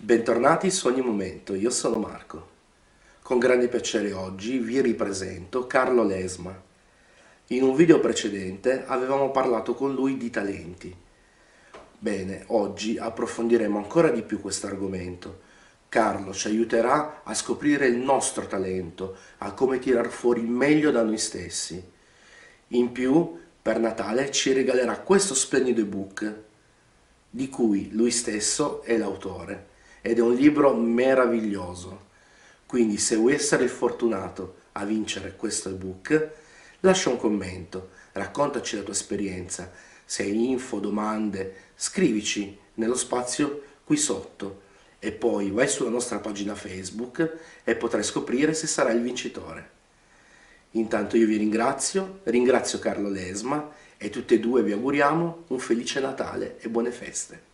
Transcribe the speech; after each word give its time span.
Bentornati 0.00 0.70
su 0.70 0.86
ogni 0.86 1.00
momento, 1.00 1.56
io 1.56 1.70
sono 1.70 1.98
Marco. 1.98 2.46
Con 3.20 3.40
grande 3.40 3.66
piacere 3.66 4.12
oggi 4.12 4.58
vi 4.58 4.80
ripresento 4.80 5.66
Carlo 5.66 6.04
Lesma. 6.04 6.56
In 7.48 7.64
un 7.64 7.74
video 7.74 7.98
precedente 7.98 8.84
avevamo 8.86 9.32
parlato 9.32 9.74
con 9.74 9.92
lui 9.92 10.16
di 10.16 10.30
talenti. 10.30 10.94
Bene, 11.98 12.44
oggi 12.46 12.96
approfondiremo 12.96 13.76
ancora 13.76 14.10
di 14.10 14.22
più 14.22 14.40
questo 14.40 14.68
argomento. 14.68 15.40
Carlo 15.88 16.32
ci 16.32 16.46
aiuterà 16.46 17.22
a 17.24 17.34
scoprire 17.34 17.88
il 17.88 17.96
nostro 17.96 18.46
talento, 18.46 19.16
a 19.38 19.52
come 19.52 19.80
tirar 19.80 20.10
fuori 20.10 20.42
meglio 20.42 20.92
da 20.92 21.02
noi 21.02 21.18
stessi. 21.18 21.82
In 22.68 22.92
più, 22.92 23.36
per 23.60 23.80
Natale 23.80 24.30
ci 24.30 24.52
regalerà 24.52 25.00
questo 25.00 25.34
splendido 25.34 25.80
ebook 25.80 26.34
di 27.28 27.48
cui 27.48 27.90
lui 27.90 28.12
stesso 28.12 28.82
è 28.82 28.96
l'autore 28.96 29.76
ed 30.08 30.16
è 30.16 30.22
un 30.22 30.34
libro 30.34 30.74
meraviglioso. 30.74 32.06
Quindi 32.64 32.96
se 32.96 33.16
vuoi 33.16 33.34
essere 33.34 33.68
fortunato 33.68 34.56
a 34.72 34.86
vincere 34.86 35.36
questo 35.36 35.68
ebook, 35.68 36.30
lascia 36.80 37.10
un 37.10 37.18
commento, 37.18 37.90
raccontaci 38.12 38.76
la 38.76 38.82
tua 38.82 38.94
esperienza, 38.94 39.70
se 40.06 40.22
hai 40.22 40.50
info, 40.50 40.78
domande, 40.78 41.54
scrivici 41.76 42.56
nello 42.74 42.96
spazio 42.96 43.62
qui 43.84 43.98
sotto 43.98 44.62
e 44.98 45.12
poi 45.12 45.50
vai 45.50 45.68
sulla 45.68 45.90
nostra 45.90 46.20
pagina 46.20 46.54
Facebook 46.54 47.36
e 47.62 47.76
potrai 47.76 48.02
scoprire 48.02 48.54
se 48.54 48.66
sarai 48.66 48.96
il 48.96 49.02
vincitore. 49.02 49.70
Intanto 50.72 51.18
io 51.18 51.26
vi 51.26 51.36
ringrazio, 51.36 52.20
ringrazio 52.24 52.78
Carlo 52.78 53.10
Lesma 53.10 53.70
e 53.98 54.08
tutti 54.08 54.32
e 54.32 54.40
due 54.40 54.62
vi 54.62 54.72
auguriamo 54.72 55.44
un 55.48 55.58
felice 55.58 56.00
Natale 56.00 56.56
e 56.60 56.70
buone 56.70 56.92
feste. 56.92 57.47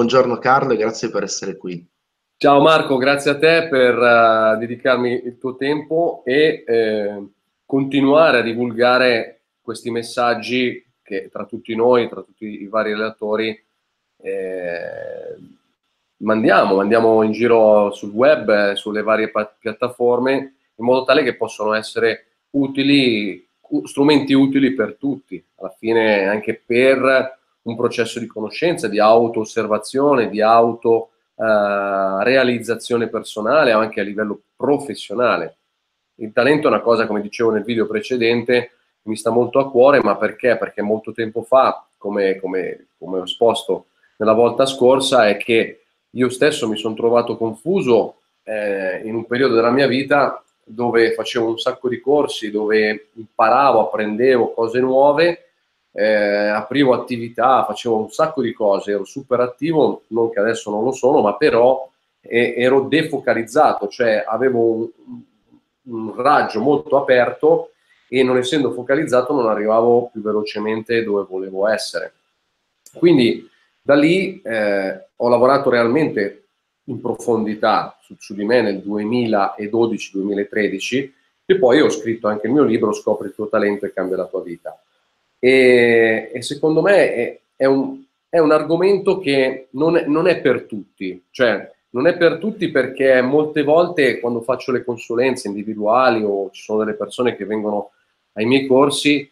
Buongiorno 0.00 0.38
Carlo 0.38 0.74
e 0.74 0.76
grazie 0.76 1.10
per 1.10 1.24
essere 1.24 1.56
qui. 1.56 1.84
Ciao 2.36 2.60
Marco, 2.60 2.98
grazie 2.98 3.32
a 3.32 3.36
te 3.36 3.66
per 3.66 3.98
uh, 3.98 4.56
dedicarmi 4.56 5.22
il 5.24 5.38
tuo 5.38 5.56
tempo 5.56 6.22
e 6.24 6.62
eh, 6.64 7.26
continuare 7.66 8.38
a 8.38 8.42
divulgare 8.42 9.40
questi 9.60 9.90
messaggi 9.90 10.86
che 11.02 11.28
tra 11.32 11.46
tutti 11.46 11.74
noi, 11.74 12.08
tra 12.08 12.22
tutti 12.22 12.44
i 12.46 12.68
vari 12.68 12.92
relatori, 12.92 13.60
eh, 14.22 15.36
mandiamo, 16.18 16.76
mandiamo 16.76 17.24
in 17.24 17.32
giro 17.32 17.90
sul 17.90 18.10
web, 18.10 18.74
sulle 18.74 19.02
varie 19.02 19.32
piattaforme, 19.58 20.54
in 20.76 20.84
modo 20.84 21.02
tale 21.02 21.24
che 21.24 21.34
possano 21.34 21.72
essere 21.72 22.26
utili, 22.50 23.44
strumenti 23.82 24.32
utili 24.32 24.74
per 24.74 24.94
tutti, 24.94 25.44
alla 25.56 25.74
fine 25.76 26.28
anche 26.28 26.62
per 26.64 27.37
un 27.62 27.76
processo 27.76 28.18
di 28.18 28.26
conoscenza, 28.26 28.88
di 28.88 28.98
auto-osservazione, 28.98 30.28
di 30.28 30.40
auto-realizzazione 30.40 33.04
uh, 33.04 33.10
personale, 33.10 33.70
anche 33.72 34.00
a 34.00 34.04
livello 34.04 34.40
professionale. 34.56 35.56
Il 36.16 36.32
talento 36.32 36.66
è 36.66 36.70
una 36.70 36.80
cosa, 36.80 37.06
come 37.06 37.20
dicevo 37.20 37.50
nel 37.50 37.64
video 37.64 37.86
precedente, 37.86 38.72
mi 39.02 39.16
sta 39.16 39.30
molto 39.30 39.58
a 39.58 39.70
cuore, 39.70 40.02
ma 40.02 40.16
perché? 40.16 40.56
Perché 40.56 40.82
molto 40.82 41.12
tempo 41.12 41.42
fa, 41.42 41.86
come, 41.96 42.38
come, 42.38 42.86
come 42.98 43.18
ho 43.18 43.24
esposto 43.24 43.86
nella 44.16 44.32
volta 44.32 44.66
scorsa, 44.66 45.28
è 45.28 45.36
che 45.36 45.82
io 46.10 46.28
stesso 46.28 46.68
mi 46.68 46.76
sono 46.76 46.94
trovato 46.94 47.36
confuso 47.36 48.16
eh, 48.42 49.02
in 49.04 49.14
un 49.14 49.26
periodo 49.26 49.54
della 49.54 49.70
mia 49.70 49.86
vita 49.86 50.42
dove 50.64 51.12
facevo 51.12 51.48
un 51.48 51.58
sacco 51.58 51.88
di 51.88 52.00
corsi, 52.00 52.50
dove 52.50 53.08
imparavo, 53.14 53.80
apprendevo 53.80 54.52
cose 54.52 54.80
nuove 54.80 55.47
eh, 55.98 56.48
aprivo 56.48 56.94
attività, 56.94 57.64
facevo 57.64 57.98
un 57.98 58.10
sacco 58.10 58.40
di 58.40 58.52
cose, 58.52 58.92
ero 58.92 59.04
super 59.04 59.40
attivo, 59.40 60.04
non 60.08 60.30
che 60.30 60.38
adesso 60.38 60.70
non 60.70 60.84
lo 60.84 60.92
sono, 60.92 61.20
ma 61.20 61.34
però 61.34 61.90
eh, 62.20 62.54
ero 62.56 62.82
defocalizzato, 62.82 63.88
cioè 63.88 64.22
avevo 64.24 64.60
un, 64.60 64.88
un, 65.86 66.14
raggio 66.14 66.60
molto 66.60 66.98
aperto 66.98 67.72
e 68.08 68.22
non 68.22 68.36
essendo 68.36 68.70
focalizzato 68.70 69.34
non 69.34 69.48
arrivavo 69.48 70.10
più 70.12 70.22
velocemente 70.22 71.02
dove 71.02 71.26
volevo 71.28 71.66
essere. 71.66 72.12
Quindi 72.94 73.50
da 73.82 73.96
lì 73.96 74.40
eh, 74.40 75.06
ho 75.16 75.28
lavorato 75.28 75.68
realmente 75.68 76.44
in 76.84 77.00
profondità 77.00 77.98
su, 78.00 78.14
su 78.20 78.36
di 78.36 78.44
me 78.44 78.62
nel 78.62 78.84
2012-2013 78.86 81.10
e 81.44 81.58
poi 81.58 81.80
ho 81.80 81.90
scritto 81.90 82.28
anche 82.28 82.46
il 82.46 82.52
mio 82.52 82.62
libro 82.62 82.92
Scopri 82.92 83.26
il 83.26 83.34
tuo 83.34 83.48
talento 83.48 83.84
e 83.84 83.92
cambia 83.92 84.16
la 84.16 84.26
tua 84.26 84.42
vita. 84.42 84.80
E, 85.38 86.30
e 86.32 86.42
secondo 86.42 86.82
me 86.82 87.14
è, 87.14 87.38
è, 87.56 87.64
un, 87.64 88.02
è, 88.28 88.38
un, 88.38 88.50
argomento 88.50 89.18
che 89.18 89.68
non 89.70 89.96
è, 89.96 90.06
non 90.06 90.26
è 90.26 90.40
per 90.40 90.62
tutti, 90.62 91.24
cioè 91.30 91.70
non 91.90 92.06
è 92.06 92.16
per 92.16 92.38
tutti 92.38 92.70
perché 92.70 93.20
molte 93.22 93.62
volte 93.62 94.20
quando 94.20 94.40
faccio 94.40 94.72
le 94.72 94.84
consulenze 94.84 95.48
individuali 95.48 96.22
o 96.22 96.50
ci 96.50 96.62
sono 96.62 96.80
delle 96.80 96.96
persone 96.96 97.36
che 97.36 97.44
vengono 97.44 97.90
ai 98.32 98.46
miei 98.46 98.66
corsi, 98.66 99.30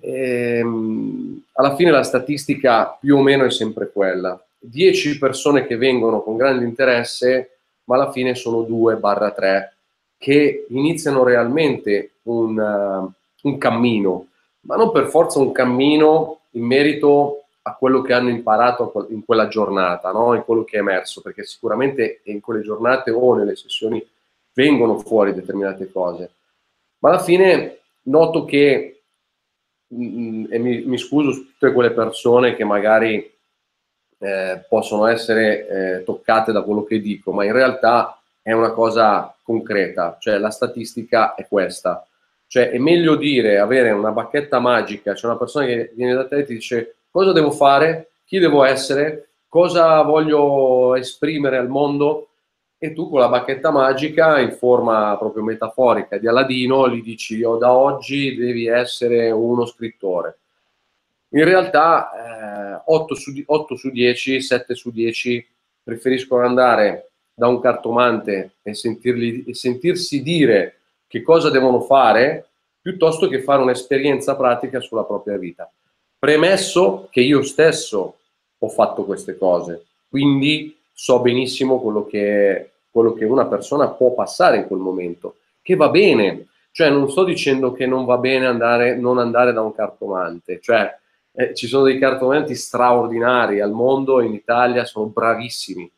ehm, 0.00 1.42
alla 1.52 1.74
fine 1.74 1.90
la 1.90 2.02
statistica 2.02 2.96
più 2.98 3.16
o 3.16 3.22
meno 3.22 3.44
è 3.44 3.50
sempre 3.50 3.90
quella. 3.90 4.42
10 4.58 5.18
persone 5.18 5.66
che 5.66 5.76
vengono 5.76 6.22
con 6.22 6.36
grande 6.36 6.64
interesse, 6.64 7.58
ma 7.84 7.96
alla 7.96 8.12
fine 8.12 8.34
sono 8.34 8.62
2-3 8.62 9.72
che 10.18 10.66
iniziano 10.68 11.24
realmente 11.24 12.10
un, 12.24 12.58
uh, 12.58 13.48
un 13.48 13.58
cammino 13.58 14.26
ma 14.62 14.76
non 14.76 14.92
per 14.92 15.06
forza 15.06 15.38
un 15.38 15.52
cammino 15.52 16.40
in 16.50 16.64
merito 16.64 17.44
a 17.62 17.74
quello 17.74 18.02
che 18.02 18.12
hanno 18.12 18.30
imparato 18.30 19.06
in 19.10 19.24
quella 19.24 19.48
giornata, 19.48 20.10
no? 20.12 20.34
in 20.34 20.44
quello 20.44 20.64
che 20.64 20.76
è 20.76 20.80
emerso, 20.80 21.20
perché 21.20 21.44
sicuramente 21.44 22.20
in 22.24 22.40
quelle 22.40 22.62
giornate 22.62 23.10
o 23.10 23.34
nelle 23.34 23.56
sessioni 23.56 24.04
vengono 24.52 24.98
fuori 24.98 25.34
determinate 25.34 25.90
cose. 25.90 26.30
Ma 26.98 27.10
alla 27.10 27.22
fine 27.22 27.78
noto 28.02 28.44
che, 28.44 29.02
mm, 29.94 30.46
e 30.50 30.58
mi, 30.58 30.82
mi, 30.82 30.98
scuso 30.98 31.32
su 31.32 31.44
tutte 31.52 31.72
quelle 31.72 31.92
persone 31.92 32.56
che 32.56 32.64
magari 32.64 33.30
eh, 34.18 34.64
possono 34.68 35.06
essere 35.06 35.68
eh, 35.98 36.04
toccate 36.04 36.52
da 36.52 36.62
quello 36.62 36.84
che 36.84 37.00
dico, 37.00 37.32
ma 37.32 37.44
in 37.44 37.52
realtà 37.52 38.20
è 38.42 38.52
una 38.52 38.70
cosa 38.72 39.34
concreta, 39.42 40.16
cioè 40.18 40.38
la 40.38 40.50
statistica 40.50 41.34
è 41.34 41.46
questa 41.46 42.06
cioè 42.50 42.70
è 42.70 42.78
meglio 42.78 43.14
dire, 43.14 43.60
avere 43.60 43.92
una 43.92 44.10
bacchetta 44.10 44.58
magica, 44.58 45.12
c'è 45.12 45.26
una 45.26 45.36
persona 45.36 45.66
che 45.66 45.92
viene 45.94 46.14
da 46.14 46.26
te 46.26 46.38
e 46.38 46.44
ti 46.44 46.54
dice 46.54 46.96
cosa 47.08 47.30
devo 47.30 47.52
fare, 47.52 48.08
chi 48.24 48.40
devo 48.40 48.64
essere, 48.64 49.28
cosa 49.46 50.02
voglio 50.02 50.96
esprimere 50.96 51.58
al 51.58 51.68
mondo? 51.68 52.30
E 52.76 52.92
tu 52.92 53.08
con 53.08 53.20
la 53.20 53.28
bacchetta 53.28 53.70
magica 53.70 54.40
in 54.40 54.50
forma 54.50 55.16
proprio 55.16 55.44
metaforica 55.44 56.18
di 56.18 56.26
Aladino 56.26 56.88
gli 56.88 57.04
dici 57.04 57.36
io 57.36 57.54
da 57.54 57.72
oggi 57.72 58.34
devi 58.34 58.66
essere 58.66 59.30
uno 59.30 59.64
scrittore. 59.64 60.38
In 61.28 61.44
realtà 61.44 62.78
eh, 62.78 62.82
8, 62.84 63.14
su, 63.14 63.32
8 63.46 63.76
su 63.76 63.90
10, 63.90 64.40
7 64.40 64.74
su 64.74 64.90
10 64.90 65.48
preferiscono 65.84 66.44
andare 66.44 67.10
da 67.32 67.46
un 67.46 67.60
cartomante 67.60 68.54
e, 68.60 68.74
sentirli, 68.74 69.44
e 69.44 69.54
sentirsi 69.54 70.20
dire 70.20 70.79
che 71.10 71.22
cosa 71.22 71.50
devono 71.50 71.80
fare 71.80 72.46
piuttosto 72.80 73.26
che 73.26 73.42
fare 73.42 73.62
un'esperienza 73.62 74.36
pratica 74.36 74.78
sulla 74.78 75.02
propria 75.02 75.36
vita. 75.36 75.68
Premesso 76.16 77.08
che 77.10 77.20
io 77.20 77.42
stesso 77.42 78.18
ho 78.56 78.68
fatto 78.68 79.04
queste 79.04 79.36
cose, 79.36 79.86
quindi 80.08 80.78
so 80.92 81.18
benissimo 81.18 81.80
quello 81.80 82.06
che, 82.06 82.70
quello 82.92 83.12
che 83.14 83.24
una 83.24 83.46
persona 83.46 83.88
può 83.88 84.12
passare 84.12 84.58
in 84.58 84.66
quel 84.68 84.78
momento, 84.78 85.38
che 85.62 85.74
va 85.74 85.88
bene, 85.88 86.46
cioè 86.70 86.90
non 86.90 87.10
sto 87.10 87.24
dicendo 87.24 87.72
che 87.72 87.86
non 87.86 88.04
va 88.04 88.18
bene 88.18 88.46
andare, 88.46 88.94
non 88.94 89.18
andare 89.18 89.52
da 89.52 89.62
un 89.62 89.74
cartomante, 89.74 90.60
cioè 90.60 90.96
eh, 91.32 91.54
ci 91.56 91.66
sono 91.66 91.86
dei 91.86 91.98
cartomanti 91.98 92.54
straordinari 92.54 93.60
al 93.60 93.72
mondo, 93.72 94.20
in 94.20 94.32
Italia 94.32 94.84
sono 94.84 95.06
bravissimi, 95.06 95.90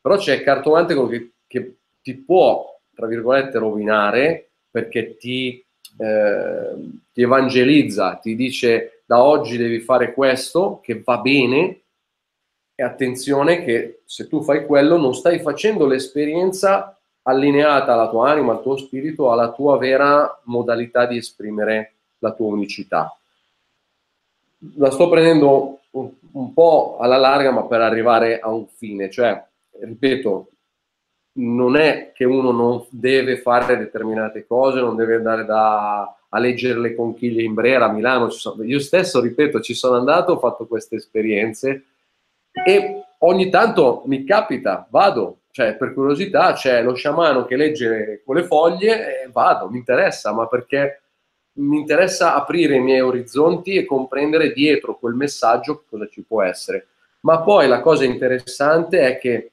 però 0.00 0.16
c'è 0.16 0.34
il 0.34 0.42
cartomante 0.44 0.94
che, 1.08 1.30
che 1.48 1.74
ti 2.00 2.14
può, 2.14 2.78
tra 2.94 3.08
virgolette, 3.08 3.58
rovinare 3.58 4.50
perché 4.74 5.16
ti, 5.16 5.64
eh, 5.98 6.74
ti 7.12 7.22
evangelizza, 7.22 8.16
ti 8.16 8.34
dice 8.34 9.02
da 9.06 9.22
oggi 9.22 9.56
devi 9.56 9.78
fare 9.78 10.12
questo, 10.12 10.80
che 10.82 11.00
va 11.00 11.18
bene, 11.18 11.82
e 12.74 12.82
attenzione 12.82 13.62
che 13.62 14.00
se 14.04 14.26
tu 14.26 14.42
fai 14.42 14.66
quello 14.66 14.96
non 14.96 15.14
stai 15.14 15.38
facendo 15.38 15.86
l'esperienza 15.86 16.98
allineata 17.22 17.92
alla 17.92 18.10
tua 18.10 18.30
anima, 18.30 18.50
al 18.50 18.62
tuo 18.62 18.76
spirito, 18.76 19.30
alla 19.30 19.52
tua 19.52 19.78
vera 19.78 20.40
modalità 20.46 21.06
di 21.06 21.18
esprimere 21.18 21.92
la 22.18 22.32
tua 22.32 22.48
unicità. 22.48 23.16
La 24.74 24.90
sto 24.90 25.08
prendendo 25.08 25.82
un, 25.90 26.10
un 26.32 26.52
po' 26.52 26.96
alla 26.98 27.18
larga, 27.18 27.52
ma 27.52 27.62
per 27.62 27.80
arrivare 27.80 28.40
a 28.40 28.48
un 28.48 28.66
fine, 28.66 29.08
cioè, 29.08 29.40
ripeto, 29.78 30.48
non 31.36 31.76
è 31.76 32.12
che 32.14 32.24
uno 32.24 32.52
non 32.52 32.84
deve 32.90 33.38
fare 33.38 33.76
determinate 33.76 34.46
cose, 34.46 34.80
non 34.80 34.96
deve 34.96 35.16
andare 35.16 35.44
da, 35.44 36.16
a 36.28 36.38
leggere 36.38 36.78
le 36.78 36.94
conchiglie 36.94 37.42
in 37.42 37.54
Brera 37.54 37.86
a 37.86 37.92
Milano. 37.92 38.28
Io 38.64 38.78
stesso, 38.80 39.20
ripeto, 39.20 39.60
ci 39.60 39.74
sono 39.74 39.96
andato, 39.96 40.32
ho 40.32 40.38
fatto 40.38 40.66
queste 40.66 40.96
esperienze 40.96 41.84
e 42.52 43.04
ogni 43.18 43.50
tanto 43.50 44.02
mi 44.06 44.24
capita, 44.24 44.86
vado, 44.90 45.38
cioè 45.50 45.74
per 45.76 45.92
curiosità 45.92 46.52
c'è 46.52 46.82
lo 46.82 46.94
sciamano 46.94 47.44
che 47.44 47.56
legge 47.56 48.22
con 48.24 48.36
le 48.36 48.44
foglie 48.44 49.22
e 49.22 49.28
vado, 49.32 49.68
mi 49.68 49.78
interessa, 49.78 50.32
ma 50.32 50.46
perché 50.46 51.00
mi 51.54 51.78
interessa 51.78 52.34
aprire 52.34 52.76
i 52.76 52.80
miei 52.80 53.00
orizzonti 53.00 53.76
e 53.76 53.84
comprendere 53.84 54.52
dietro 54.52 54.98
quel 54.98 55.14
messaggio 55.14 55.84
cosa 55.88 56.06
ci 56.08 56.22
può 56.22 56.42
essere. 56.42 56.88
Ma 57.20 57.40
poi 57.40 57.68
la 57.68 57.80
cosa 57.80 58.04
interessante 58.04 59.00
è 59.00 59.18
che 59.18 59.52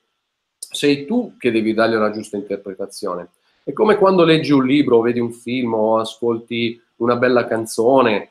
sei 0.71 1.05
tu 1.05 1.35
che 1.37 1.51
devi 1.51 1.73
dargli 1.73 1.95
una 1.95 2.11
giusta 2.11 2.37
interpretazione. 2.37 3.29
È 3.63 3.73
come 3.73 3.97
quando 3.97 4.23
leggi 4.23 4.51
un 4.53 4.65
libro, 4.65 5.01
vedi 5.01 5.19
un 5.19 5.31
film 5.31 5.73
o 5.73 5.99
ascolti 5.99 6.81
una 6.97 7.15
bella 7.15 7.45
canzone, 7.45 8.29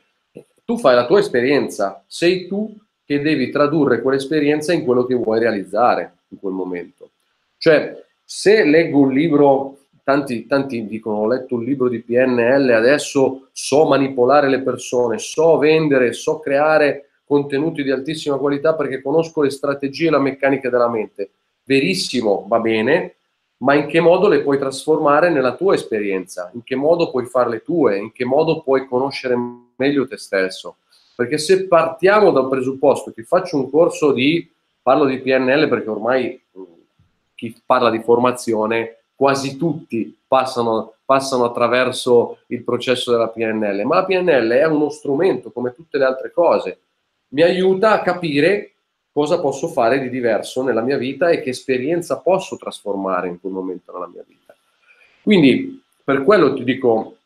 tu 0.65 0.77
fai 0.77 0.95
la 0.95 1.05
tua 1.05 1.19
esperienza, 1.19 2.03
sei 2.07 2.47
tu 2.47 2.75
che 3.05 3.21
devi 3.21 3.49
tradurre 3.49 4.01
quell'esperienza 4.01 4.73
in 4.73 4.83
quello 4.83 5.05
che 5.05 5.15
vuoi 5.15 5.39
realizzare 5.39 6.15
in 6.29 6.39
quel 6.39 6.53
momento. 6.53 7.09
Cioè, 7.57 8.03
se 8.23 8.63
leggo 8.63 8.99
un 8.99 9.11
libro, 9.11 9.77
tanti, 10.03 10.47
tanti 10.47 10.87
dicono 10.87 11.17
ho 11.17 11.27
letto 11.27 11.55
un 11.55 11.63
libro 11.63 11.89
di 11.89 11.99
PNL, 11.99 12.69
adesso 12.71 13.49
so 13.51 13.85
manipolare 13.85 14.49
le 14.49 14.61
persone, 14.61 15.17
so 15.17 15.57
vendere, 15.57 16.13
so 16.13 16.39
creare 16.39 17.09
contenuti 17.25 17.83
di 17.83 17.91
altissima 17.91 18.37
qualità 18.37 18.75
perché 18.75 19.01
conosco 19.01 19.41
le 19.41 19.49
strategie 19.49 20.07
e 20.07 20.11
la 20.11 20.19
meccanica 20.19 20.69
della 20.69 20.89
mente. 20.89 21.29
Verissimo, 21.71 22.43
va 22.49 22.59
bene, 22.59 23.15
ma 23.59 23.75
in 23.75 23.87
che 23.87 24.01
modo 24.01 24.27
le 24.27 24.41
puoi 24.41 24.57
trasformare 24.57 25.29
nella 25.29 25.55
tua 25.55 25.73
esperienza? 25.73 26.51
In 26.53 26.65
che 26.65 26.75
modo 26.75 27.09
puoi 27.09 27.27
farle 27.27 27.63
tue? 27.63 27.97
In 27.97 28.11
che 28.11 28.25
modo 28.25 28.61
puoi 28.61 28.85
conoscere 28.85 29.37
meglio 29.77 30.05
te 30.05 30.17
stesso? 30.17 30.79
Perché 31.15 31.37
se 31.37 31.67
partiamo 31.67 32.31
dal 32.31 32.49
presupposto 32.49 33.13
che 33.13 33.23
faccio 33.23 33.55
un 33.55 33.69
corso 33.69 34.11
di, 34.11 34.51
parlo 34.81 35.05
di 35.05 35.19
PNL 35.19 35.69
perché 35.69 35.89
ormai 35.89 36.41
chi 37.35 37.55
parla 37.65 37.89
di 37.89 38.01
formazione, 38.01 39.03
quasi 39.15 39.55
tutti 39.55 40.13
passano, 40.27 40.95
passano 41.05 41.45
attraverso 41.45 42.39
il 42.47 42.65
processo 42.65 43.11
della 43.11 43.29
PNL, 43.29 43.85
ma 43.85 43.95
la 43.95 44.05
PNL 44.05 44.49
è 44.49 44.65
uno 44.65 44.89
strumento 44.89 45.51
come 45.51 45.73
tutte 45.73 45.97
le 45.97 46.03
altre 46.03 46.33
cose, 46.33 46.79
mi 47.29 47.43
aiuta 47.43 47.93
a 47.93 48.01
capire 48.01 48.70
cosa 49.11 49.39
posso 49.39 49.67
fare 49.67 49.99
di 49.99 50.09
diverso 50.09 50.63
nella 50.63 50.81
mia 50.81 50.97
vita 50.97 51.29
e 51.29 51.41
che 51.41 51.49
esperienza 51.49 52.19
posso 52.19 52.57
trasformare 52.57 53.27
in 53.27 53.39
quel 53.39 53.53
momento 53.53 53.91
nella 53.91 54.07
mia 54.07 54.23
vita. 54.25 54.55
Quindi 55.21 55.83
per 56.03 56.23
quello 56.23 56.53
ti 56.53 56.63
dico, 56.63 57.17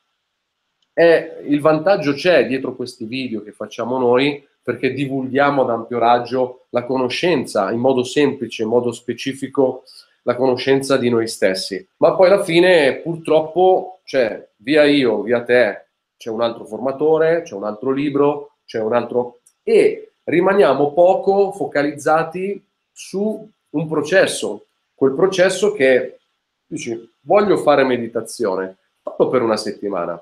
è, 0.94 1.42
il 1.46 1.62
vantaggio 1.62 2.14
c'è 2.14 2.48
dietro 2.48 2.76
questi 2.76 3.06
video 3.06 3.44
che 3.44 3.52
facciamo 3.52 3.98
noi 3.98 4.46
perché 4.62 4.94
divulghiamo 4.94 5.62
ad 5.62 5.70
ampio 5.70 6.00
raggio 6.00 6.66
la 6.70 6.86
conoscenza 6.86 7.72
in 7.72 7.80
modo 7.80 8.04
semplice, 8.04 8.64
in 8.64 8.70
modo 8.70 8.92
specifico, 8.92 9.84
la 10.24 10.36
conoscenza 10.36 10.98
di 10.98 11.10
noi 11.10 11.28
stessi. 11.28 11.88
Ma 11.98 12.16
poi 12.16 12.32
alla 12.32 12.44
fine 12.44 12.96
purtroppo, 12.96 14.00
cioè, 14.06 14.50
via 14.58 14.84
io, 14.84 15.22
via 15.22 15.44
te, 15.44 15.86
c'è 16.18 16.32
un 16.32 16.42
altro 16.42 16.66
formatore, 16.66 17.44
c'è 17.44 17.54
un 17.54 17.64
altro 17.64 17.92
libro, 17.92 18.56
c'è 18.66 18.82
un 18.82 18.94
altro... 18.94 19.42
e 19.62 20.15
rimaniamo 20.26 20.92
poco 20.92 21.52
focalizzati 21.54 22.62
su 22.92 23.50
un 23.70 23.88
processo, 23.88 24.66
quel 24.94 25.14
processo 25.14 25.72
che 25.72 26.20
dici 26.68 27.12
voglio 27.22 27.58
fare 27.58 27.84
meditazione, 27.84 28.76
fatto 29.02 29.28
per 29.30 29.42
una 29.42 29.58
settimana, 29.58 30.22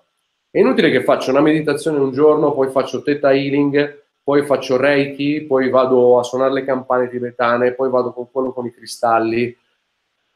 è 0.49 0.59
inutile 0.59 0.91
che 0.91 1.03
faccia 1.03 1.31
una 1.31 1.41
meditazione 1.41 1.97
un 1.97 2.11
giorno, 2.11 2.53
poi 2.53 2.69
faccio 2.69 3.01
theta 3.01 3.33
healing, 3.33 4.01
poi 4.23 4.45
faccio 4.45 4.77
reiki, 4.77 5.41
poi 5.41 5.69
vado 5.69 6.19
a 6.19 6.23
suonare 6.23 6.53
le 6.53 6.63
campane 6.63 7.09
tibetane, 7.09 7.73
poi 7.73 7.89
vado 7.89 8.13
con 8.13 8.29
quello 8.31 8.53
con 8.53 8.65
i 8.67 8.73
cristalli. 8.73 9.55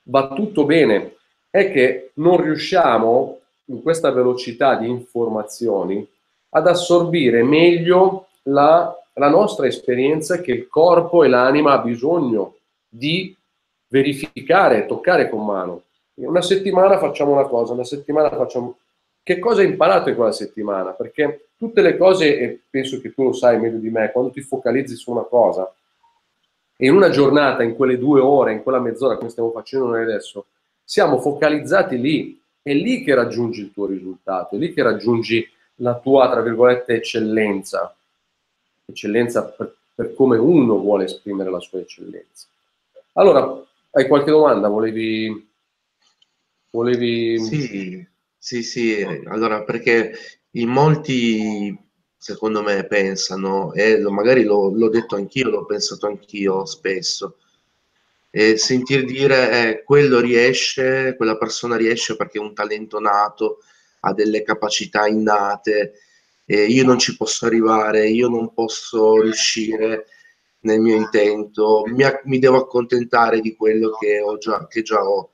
Va 0.03 0.29
tutto 0.29 0.65
bene. 0.65 1.15
È 1.49 1.71
che 1.71 2.11
non 2.15 2.41
riusciamo, 2.41 3.39
in 3.65 3.81
questa 3.81 4.11
velocità 4.11 4.75
di 4.75 4.89
informazioni, 4.89 6.05
ad 6.49 6.67
assorbire 6.67 7.43
meglio 7.43 8.27
la, 8.43 8.93
la 9.17 9.29
nostra 9.29 9.67
esperienza 9.67 10.41
che 10.41 10.51
il 10.51 10.67
corpo 10.67 11.23
e 11.23 11.27
l'anima 11.27 11.73
ha 11.73 11.79
bisogno 11.79 12.55
di 12.87 13.35
verificare, 13.87 14.85
toccare 14.85 15.29
con 15.29 15.45
mano. 15.45 15.83
Una 16.15 16.41
settimana 16.41 16.97
facciamo 16.97 17.33
una 17.33 17.45
cosa, 17.45 17.73
una 17.73 17.83
settimana 17.83 18.29
facciamo 18.29 18.77
che 19.27 19.39
cosa 19.39 19.59
hai 19.59 19.67
imparato 19.67 20.07
in 20.07 20.15
quella 20.15 20.31
settimana? 20.31 20.91
Perché 20.91 21.49
tutte 21.57 21.81
le 21.81 21.97
cose, 21.97 22.39
e 22.39 22.61
penso 22.69 23.01
che 23.01 23.13
tu 23.13 23.23
lo 23.23 23.33
sai 23.33 23.59
meglio 23.59 23.77
di 23.77 23.89
me, 23.89 24.09
quando 24.13 24.31
ti 24.31 24.39
focalizzi 24.39 24.95
su 24.95 25.11
una 25.11 25.23
cosa, 25.23 25.69
e 26.77 26.87
in 26.87 26.93
una 26.93 27.09
giornata, 27.09 27.61
in 27.61 27.75
quelle 27.75 27.97
due 27.97 28.21
ore, 28.21 28.53
in 28.53 28.63
quella 28.63 28.79
mezz'ora, 28.79 29.17
come 29.17 29.29
stiamo 29.29 29.51
facendo 29.51 29.87
noi 29.87 30.03
adesso, 30.03 30.45
siamo 30.81 31.19
focalizzati 31.19 31.99
lì, 31.99 32.41
è 32.61 32.71
lì 32.71 33.03
che 33.03 33.13
raggiungi 33.15 33.59
il 33.59 33.73
tuo 33.73 33.87
risultato, 33.87 34.55
è 34.55 34.59
lì 34.59 34.71
che 34.71 34.81
raggiungi 34.81 35.45
la 35.79 35.95
tua, 35.95 36.29
tra 36.29 36.39
virgolette, 36.39 36.93
eccellenza. 36.93 37.93
Eccellenza 38.89 39.43
per, 39.45 39.75
per 39.93 40.13
come 40.15 40.37
uno 40.37 40.77
vuole 40.79 41.05
esprimere 41.05 41.49
la 41.49 41.59
sua 41.59 41.79
eccellenza. 41.79 42.47
Allora, 43.13 43.63
hai 43.91 44.07
qualche 44.07 44.31
domanda? 44.31 44.67
Volevi... 44.69 45.49
Volevi... 46.71 47.39
Sì. 47.39 48.07
Sì, 48.39 48.63
sì, 48.63 49.03
allora 49.25 49.63
perché 49.63 50.13
in 50.51 50.69
molti, 50.69 51.77
secondo 52.15 52.61
me, 52.61 52.85
pensano, 52.85 53.73
e 53.73 53.99
magari 53.99 54.43
l'ho, 54.43 54.69
l'ho 54.73 54.87
detto 54.87 55.17
anch'io, 55.17 55.49
l'ho 55.49 55.65
pensato 55.65 56.07
anch'io 56.07 56.63
spesso, 56.65 57.39
e 58.29 58.55
sentir 58.55 59.03
dire 59.03 59.51
eh, 59.51 59.83
quello 59.83 60.21
riesce, 60.21 61.15
quella 61.17 61.37
persona 61.37 61.75
riesce 61.75 62.15
perché 62.15 62.37
è 62.37 62.41
un 62.41 62.53
talento 62.53 63.01
nato, 63.01 63.57
ha 64.01 64.13
delle 64.13 64.43
capacità 64.43 65.07
innate, 65.07 65.93
e 66.49 66.65
io 66.65 66.85
non 66.85 66.97
ci 66.97 67.17
posso 67.17 67.45
arrivare, 67.45 68.07
io 68.09 68.29
non 68.29 68.53
posso 68.53 69.21
riuscire 69.21 70.05
nel 70.61 70.79
mio 70.79 70.95
intento, 70.95 71.83
mi, 71.88 72.03
mi 72.23 72.39
devo 72.39 72.57
accontentare 72.57 73.41
di 73.41 73.53
quello 73.55 73.91
che, 73.99 74.21
ho 74.21 74.38
già, 74.38 74.65
che 74.67 74.81
già 74.81 75.03
ho 75.03 75.31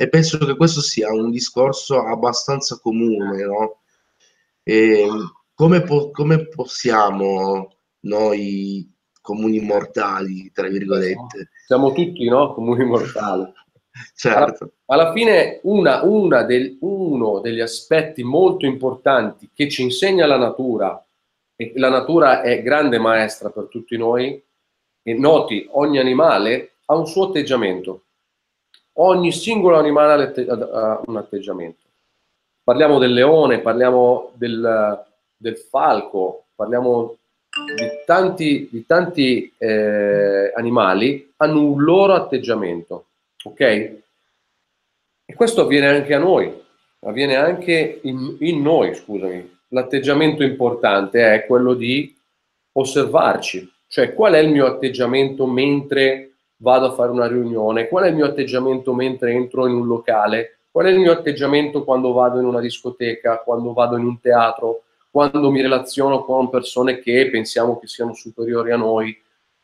e 0.00 0.08
penso 0.08 0.38
che 0.38 0.56
questo 0.56 0.80
sia 0.80 1.12
un 1.12 1.28
discorso 1.28 2.00
abbastanza 2.04 2.78
comune, 2.78 3.44
no? 3.44 3.80
E 4.62 5.08
come, 5.54 5.82
po- 5.82 6.12
come 6.12 6.46
possiamo 6.46 7.74
noi 8.02 8.88
comuni 9.20 9.58
mortali, 9.58 10.52
tra 10.52 10.68
virgolette? 10.68 11.50
Siamo 11.66 11.90
tutti, 11.92 12.28
no? 12.28 12.54
Comuni 12.54 12.84
mortali. 12.84 13.52
Certo. 14.14 14.72
Alla, 14.86 15.02
alla 15.02 15.12
fine 15.12 15.60
una, 15.62 16.02
una 16.02 16.42
del, 16.42 16.76
uno 16.80 17.40
degli 17.40 17.60
aspetti 17.60 18.22
molto 18.22 18.66
importanti 18.66 19.50
che 19.54 19.68
ci 19.68 19.82
insegna 19.82 20.26
la 20.26 20.38
natura, 20.38 21.04
e 21.56 21.72
la 21.76 21.88
natura 21.88 22.42
è 22.42 22.62
grande 22.62 22.98
maestra 22.98 23.50
per 23.50 23.68
tutti 23.70 23.96
noi, 23.96 24.42
e 25.02 25.14
noti, 25.14 25.66
ogni 25.72 25.98
animale 25.98 26.72
ha 26.86 26.94
un 26.94 27.06
suo 27.06 27.28
atteggiamento 27.28 28.02
ogni 29.00 29.32
singolo 29.32 29.78
animale 29.78 30.34
ha 30.48 31.00
un 31.04 31.16
atteggiamento. 31.16 31.86
Parliamo 32.62 32.98
del 32.98 33.12
leone, 33.12 33.60
parliamo 33.60 34.32
del, 34.34 35.04
del 35.36 35.56
falco, 35.56 36.46
parliamo 36.54 37.16
di 37.74 38.04
tanti, 38.04 38.68
di 38.70 38.84
tanti 38.86 39.52
eh, 39.56 40.52
animali, 40.54 41.32
hanno 41.36 41.64
un 41.64 41.82
loro 41.82 42.14
atteggiamento, 42.14 43.06
ok? 43.44 43.60
E 43.60 45.34
questo 45.34 45.62
avviene 45.62 45.88
anche 45.88 46.14
a 46.14 46.18
noi, 46.18 46.52
avviene 47.00 47.36
anche 47.36 48.00
in, 48.02 48.36
in 48.40 48.62
noi, 48.62 48.94
scusami. 48.94 49.56
L'atteggiamento 49.68 50.42
importante 50.42 51.34
è 51.34 51.44
quello 51.46 51.74
di 51.74 52.16
osservarci, 52.72 53.70
cioè 53.86 54.14
qual 54.14 54.34
è 54.34 54.38
il 54.38 54.50
mio 54.50 54.66
atteggiamento 54.66 55.46
mentre 55.46 56.32
vado 56.56 56.86
a 56.86 56.92
fare 56.92 57.10
una 57.10 57.26
riunione, 57.26 57.88
qual 57.88 58.04
è 58.04 58.08
il 58.08 58.14
mio 58.14 58.24
atteggiamento 58.24 58.94
mentre 58.94 59.32
entro 59.32 59.66
in 59.66 59.74
un 59.74 59.86
locale, 59.86 60.60
qual 60.70 60.86
è 60.86 60.90
il 60.90 60.98
mio 60.98 61.12
atteggiamento 61.12 61.84
quando 61.84 62.12
vado 62.12 62.38
in 62.38 62.46
una 62.46 62.60
discoteca, 62.60 63.38
quando 63.38 63.72
vado 63.72 63.96
in 63.96 64.04
un 64.04 64.20
teatro, 64.20 64.84
quando 65.10 65.50
mi 65.50 65.60
relaziono 65.60 66.24
con 66.24 66.50
persone 66.50 67.00
che 67.00 67.28
pensiamo 67.30 67.78
che 67.78 67.86
siano 67.86 68.14
superiori 68.14 68.72
a 68.72 68.76
noi, 68.76 69.16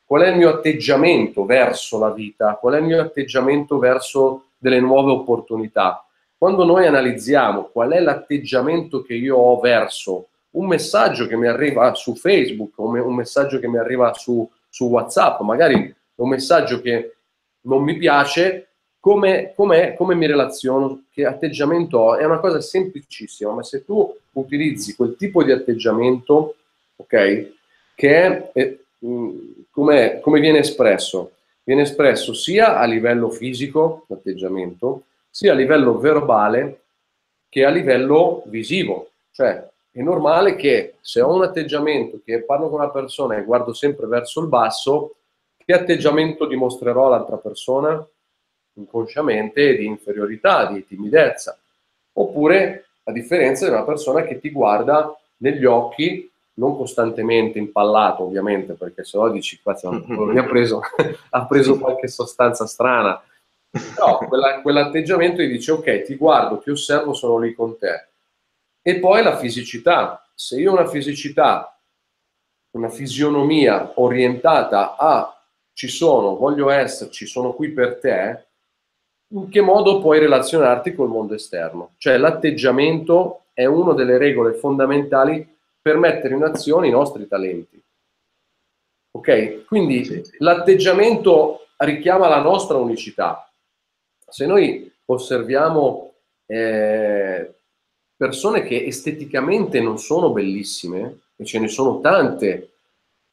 qual 0.07 0.23
è 0.23 0.29
il 0.29 0.37
mio 0.37 0.51
atteggiamento 0.51 1.45
verso 1.45 1.99
la 1.99 2.11
vita, 2.11 2.57
qual 2.61 2.75
è 2.75 2.79
il 2.79 2.85
mio 2.85 3.01
atteggiamento 3.01 3.79
verso 3.79 4.47
delle 4.59 4.81
nuove 4.81 5.13
opportunità. 5.13 6.07
Quando 6.37 6.65
noi 6.65 6.87
analizziamo 6.87 7.71
qual 7.73 7.93
è 7.93 8.01
l'atteggiamento 8.01 9.03
che 9.03 9.15
io 9.15 9.37
ho 9.37 9.59
verso 9.61 10.29
un 10.51 10.67
messaggio 10.67 11.27
che 11.27 11.37
mi 11.37 11.47
arriva 11.47 11.95
su 11.95 12.15
Facebook, 12.15 12.79
un 12.79 13.15
messaggio 13.15 13.59
che 13.59 13.69
mi 13.69 13.79
arriva 13.79 14.13
su, 14.15 14.49
su 14.69 14.87
WhatsApp, 14.87 15.41
magari 15.41 15.95
un 16.17 16.29
messaggio 16.29 16.81
che 16.81 17.15
non 17.63 17.83
mi 17.83 17.97
piace, 17.97 18.69
come, 19.01 19.53
come, 19.55 19.95
come 19.95 20.15
mi 20.15 20.27
relaziono, 20.27 21.05
che 21.13 21.27
atteggiamento 21.27 21.99
ho, 21.99 22.17
è 22.17 22.25
una 22.25 22.39
cosa 22.39 22.61
semplicissima, 22.61 23.53
ma 23.53 23.63
se 23.63 23.85
tu 23.85 24.17
utilizzi 24.33 24.95
quel 24.95 25.17
tipo 25.17 25.43
di 25.43 25.53
atteggiamento, 25.53 26.57
ok, 26.97 27.53
che 27.95 28.23
è, 28.23 28.51
è 28.53 28.77
come, 29.75 30.21
come 30.21 30.39
viene 30.39 30.59
espresso, 30.59 31.33
viene 31.65 31.83
espresso 31.83 32.33
sia 32.33 32.79
a 32.79 32.85
livello 32.85 33.29
fisico, 33.29 34.05
l'atteggiamento, 34.07 35.03
sia 35.29 35.51
a 35.51 35.57
livello 35.57 35.99
verbale 35.99 36.83
che 37.49 37.65
a 37.65 37.71
livello 37.71 38.45
visivo. 38.47 39.11
Cioè, 39.33 39.69
è 39.91 40.01
normale 40.01 40.55
che 40.55 40.95
se 41.01 41.21
ho 41.21 41.35
un 41.35 41.43
atteggiamento 41.43 42.21
che 42.25 42.45
parlo 42.45 42.69
con 42.69 42.79
una 42.79 42.91
persona 42.91 43.37
e 43.37 43.43
guardo 43.43 43.73
sempre 43.73 44.07
verso 44.07 44.41
il 44.41 44.47
basso, 44.47 45.17
che 45.57 45.73
atteggiamento 45.73 46.47
dimostrerò 46.47 47.07
all'altra 47.07 47.37
persona? 47.37 48.07
Inconsciamente 48.75 49.77
di 49.77 49.87
inferiorità, 49.87 50.67
di 50.67 50.87
timidezza. 50.87 51.59
Oppure, 52.13 52.87
a 53.05 53.11
differenza 53.13 53.65
di 53.65 53.73
una 53.73 53.85
persona 53.85 54.23
che 54.23 54.39
ti 54.39 54.51
guarda 54.51 55.13
negli 55.39 55.65
occhi 55.65 56.31
non 56.55 56.77
costantemente 56.77 57.59
impallato 57.59 58.23
ovviamente 58.23 58.75
perché 58.75 59.05
se 59.05 59.19
no 59.19 59.29
dici 59.31 59.61
qua 59.63 59.77
mi 59.83 60.39
ha 60.39 60.45
preso, 60.45 60.81
ha 61.31 61.47
preso 61.47 61.79
qualche 61.79 62.09
sostanza 62.09 62.67
strana. 62.67 63.21
No, 63.99 64.19
quella, 64.29 64.61
quell'atteggiamento 64.61 65.43
gli 65.43 65.51
dice 65.51 65.73
ok 65.73 66.03
ti 66.03 66.15
guardo, 66.15 66.59
ti 66.59 66.71
osservo, 66.71 67.13
sono 67.13 67.39
lì 67.39 67.55
con 67.55 67.77
te. 67.77 68.09
E 68.81 68.99
poi 69.01 69.23
la 69.23 69.37
fisicità. 69.37 70.25
Se 70.37 70.57
io 70.57 70.71
ho 70.71 70.75
una 70.75 70.87
fisicità 70.87 71.75
una 72.75 72.89
fisionomia 72.89 73.93
orientata 73.97 74.97
a 74.97 75.31
ci 75.73 75.89
sono, 75.89 76.37
voglio 76.37 76.71
esserci, 76.71 77.27
sono 77.27 77.53
qui 77.53 77.71
per 77.71 77.99
te 77.99 78.47
in 79.29 79.49
che 79.49 79.61
modo 79.61 80.01
puoi 80.01 80.21
relazionarti 80.21 80.95
col 80.95 81.09
mondo 81.09 81.35
esterno? 81.35 81.95
Cioè 81.99 82.17
l'atteggiamento 82.17 83.47
è 83.53 83.65
una 83.65 83.93
delle 83.95 84.19
regole 84.19 84.55
fondamentali 84.55 85.54
per 85.85 85.99
mettere 85.99 86.35
in 86.35 86.43
azione 86.43 86.89
i 86.89 86.91
nostri 86.91 87.29
talenti. 87.29 87.79
Ok? 89.11 89.67
Quindi 89.67 90.03
sì, 90.03 90.25
sì. 90.25 90.37
l'atteggiamento 90.39 91.67
richiama 91.77 92.27
la 92.27 92.41
nostra 92.41 92.79
unicità. 92.79 93.47
Se 94.27 94.47
noi 94.47 94.91
osserviamo 95.05 96.15
eh, 96.47 97.55
persone 98.17 98.63
che 98.63 98.87
esteticamente 98.87 99.79
non 99.81 99.99
sono 99.99 100.33
bellissime, 100.33 101.19
e 101.37 101.45
ce 101.45 101.59
ne 101.59 101.69
sono 101.69 102.01
tante 102.01 102.77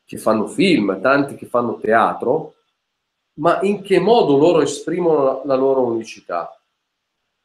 che 0.03 0.17
fanno 0.17 0.46
film, 0.46 1.00
tanti 1.00 1.36
che 1.36 1.46
fanno 1.46 1.79
teatro, 1.79 2.55
ma 3.39 3.62
in 3.62 3.81
che 3.81 3.98
modo 4.01 4.36
loro 4.36 4.60
esprimono 4.60 5.41
la 5.46 5.55
loro 5.55 5.84
unicità? 5.84 6.53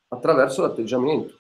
Attraverso 0.09 0.63
l'atteggiamento. 0.63 1.39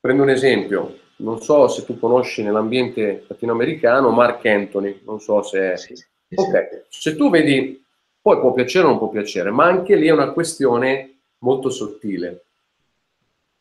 Prendo 0.00 0.22
un 0.22 0.30
esempio, 0.30 1.02
non 1.16 1.40
so 1.40 1.68
se 1.68 1.84
tu 1.84 1.98
conosci 1.98 2.42
nell'ambiente 2.42 3.24
latinoamericano 3.26 4.10
Mark 4.10 4.44
Anthony, 4.46 5.00
non 5.04 5.20
so 5.20 5.42
se... 5.42 5.76
Sì, 5.76 5.94
sì, 5.94 6.04
ok, 6.34 6.86
se 6.88 7.14
tu 7.16 7.30
vedi, 7.30 7.84
poi 8.20 8.40
può 8.40 8.52
piacere 8.52 8.86
o 8.86 8.88
non 8.88 8.98
può 8.98 9.08
piacere, 9.08 9.50
ma 9.50 9.64
anche 9.64 9.96
lì 9.96 10.08
è 10.08 10.12
una 10.12 10.32
questione 10.32 11.18
molto 11.38 11.70
sottile. 11.70 12.44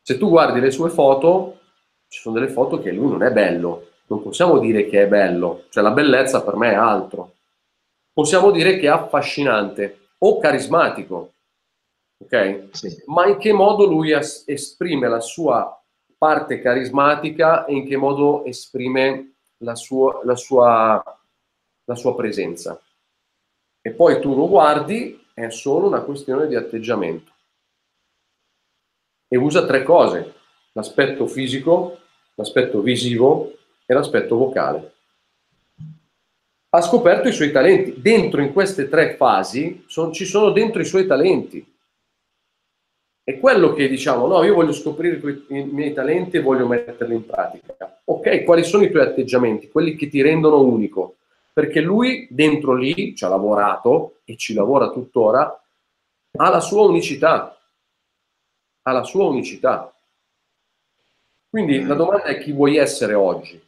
Se 0.01 0.17
tu 0.17 0.29
guardi 0.29 0.59
le 0.59 0.71
sue 0.71 0.89
foto, 0.89 1.59
ci 2.07 2.19
sono 2.19 2.35
delle 2.35 2.51
foto 2.51 2.79
che 2.79 2.91
lui 2.91 3.09
non 3.09 3.23
è 3.23 3.31
bello, 3.31 3.89
non 4.07 4.21
possiamo 4.21 4.59
dire 4.59 4.85
che 4.85 5.03
è 5.03 5.07
bello, 5.07 5.65
cioè 5.69 5.83
la 5.83 5.91
bellezza 5.91 6.43
per 6.43 6.55
me 6.55 6.71
è 6.71 6.75
altro. 6.75 7.35
Possiamo 8.11 8.51
dire 8.51 8.77
che 8.77 8.85
è 8.85 8.89
affascinante 8.89 10.09
o 10.19 10.37
carismatico, 10.39 11.33
ok? 12.19 12.67
Sì. 12.71 13.03
Ma 13.07 13.27
in 13.27 13.37
che 13.37 13.51
modo 13.51 13.85
lui 13.85 14.11
esprime 14.11 15.07
la 15.07 15.19
sua 15.19 15.82
parte 16.23 16.61
carismatica 16.61 17.65
e 17.65 17.73
in 17.73 17.85
che 17.85 17.97
modo 17.97 18.45
esprime 18.45 19.33
la 19.57 19.75
sua, 19.75 20.21
la 20.23 20.37
sua, 20.37 21.03
la 21.83 21.95
sua 21.95 22.15
presenza. 22.15 22.81
E 23.81 23.91
poi 23.91 24.21
tu 24.21 24.33
lo 24.33 24.47
guardi, 24.47 25.21
è 25.33 25.49
solo 25.49 25.87
una 25.87 25.99
questione 25.99 26.47
di 26.47 26.55
atteggiamento. 26.55 27.29
E 29.27 29.35
usa 29.35 29.65
tre 29.65 29.83
cose, 29.83 30.35
l'aspetto 30.71 31.27
fisico, 31.27 31.99
l'aspetto 32.35 32.79
visivo 32.79 33.57
e 33.85 33.93
l'aspetto 33.93 34.37
vocale. 34.37 34.93
Ha 36.69 36.81
scoperto 36.81 37.27
i 37.27 37.33
suoi 37.33 37.51
talenti. 37.51 37.99
Dentro 37.99 38.41
in 38.41 38.53
queste 38.53 38.87
tre 38.87 39.17
fasi 39.17 39.83
son, 39.87 40.13
ci 40.13 40.23
sono 40.23 40.51
dentro 40.51 40.81
i 40.81 40.85
suoi 40.85 41.05
talenti. 41.05 41.72
È 43.25 43.39
quello 43.39 43.71
che 43.71 43.87
diciamo, 43.87 44.27
no, 44.27 44.43
io 44.43 44.53
voglio 44.53 44.73
scoprire 44.73 45.15
i 45.47 45.63
miei 45.63 45.93
talenti 45.93 46.35
e 46.35 46.41
voglio 46.41 46.67
metterli 46.67 47.15
in 47.15 47.25
pratica. 47.25 48.01
Ok, 48.03 48.43
quali 48.43 48.65
sono 48.65 48.83
i 48.83 48.91
tuoi 48.91 49.03
atteggiamenti? 49.03 49.69
Quelli 49.69 49.95
che 49.95 50.09
ti 50.09 50.21
rendono 50.21 50.61
unico. 50.61 51.15
Perché 51.53 51.79
lui 51.79 52.27
dentro 52.29 52.73
lì 52.73 53.15
ci 53.15 53.23
ha 53.23 53.29
lavorato 53.29 54.19
e 54.25 54.35
ci 54.35 54.53
lavora 54.53 54.89
tuttora, 54.89 55.63
ha 56.35 56.49
la 56.49 56.59
sua 56.59 56.83
unicità. 56.83 57.57
Ha 58.81 58.91
la 58.91 59.03
sua 59.03 59.27
unicità. 59.27 59.95
Quindi 61.49 61.81
la 61.85 61.95
domanda 61.95 62.25
è 62.25 62.39
chi 62.39 62.51
vuoi 62.51 62.75
essere 62.75 63.13
oggi? 63.13 63.61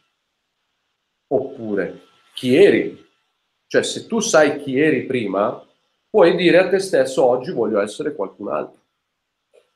Oppure 1.28 2.02
chi 2.34 2.54
eri? 2.54 3.08
Cioè 3.66 3.82
se 3.82 4.06
tu 4.06 4.20
sai 4.20 4.58
chi 4.58 4.78
eri 4.78 5.04
prima, 5.04 5.64
puoi 6.10 6.36
dire 6.36 6.58
a 6.58 6.68
te 6.68 6.78
stesso 6.78 7.24
oggi 7.24 7.52
voglio 7.52 7.80
essere 7.80 8.14
qualcun 8.14 8.48
altro 8.48 8.84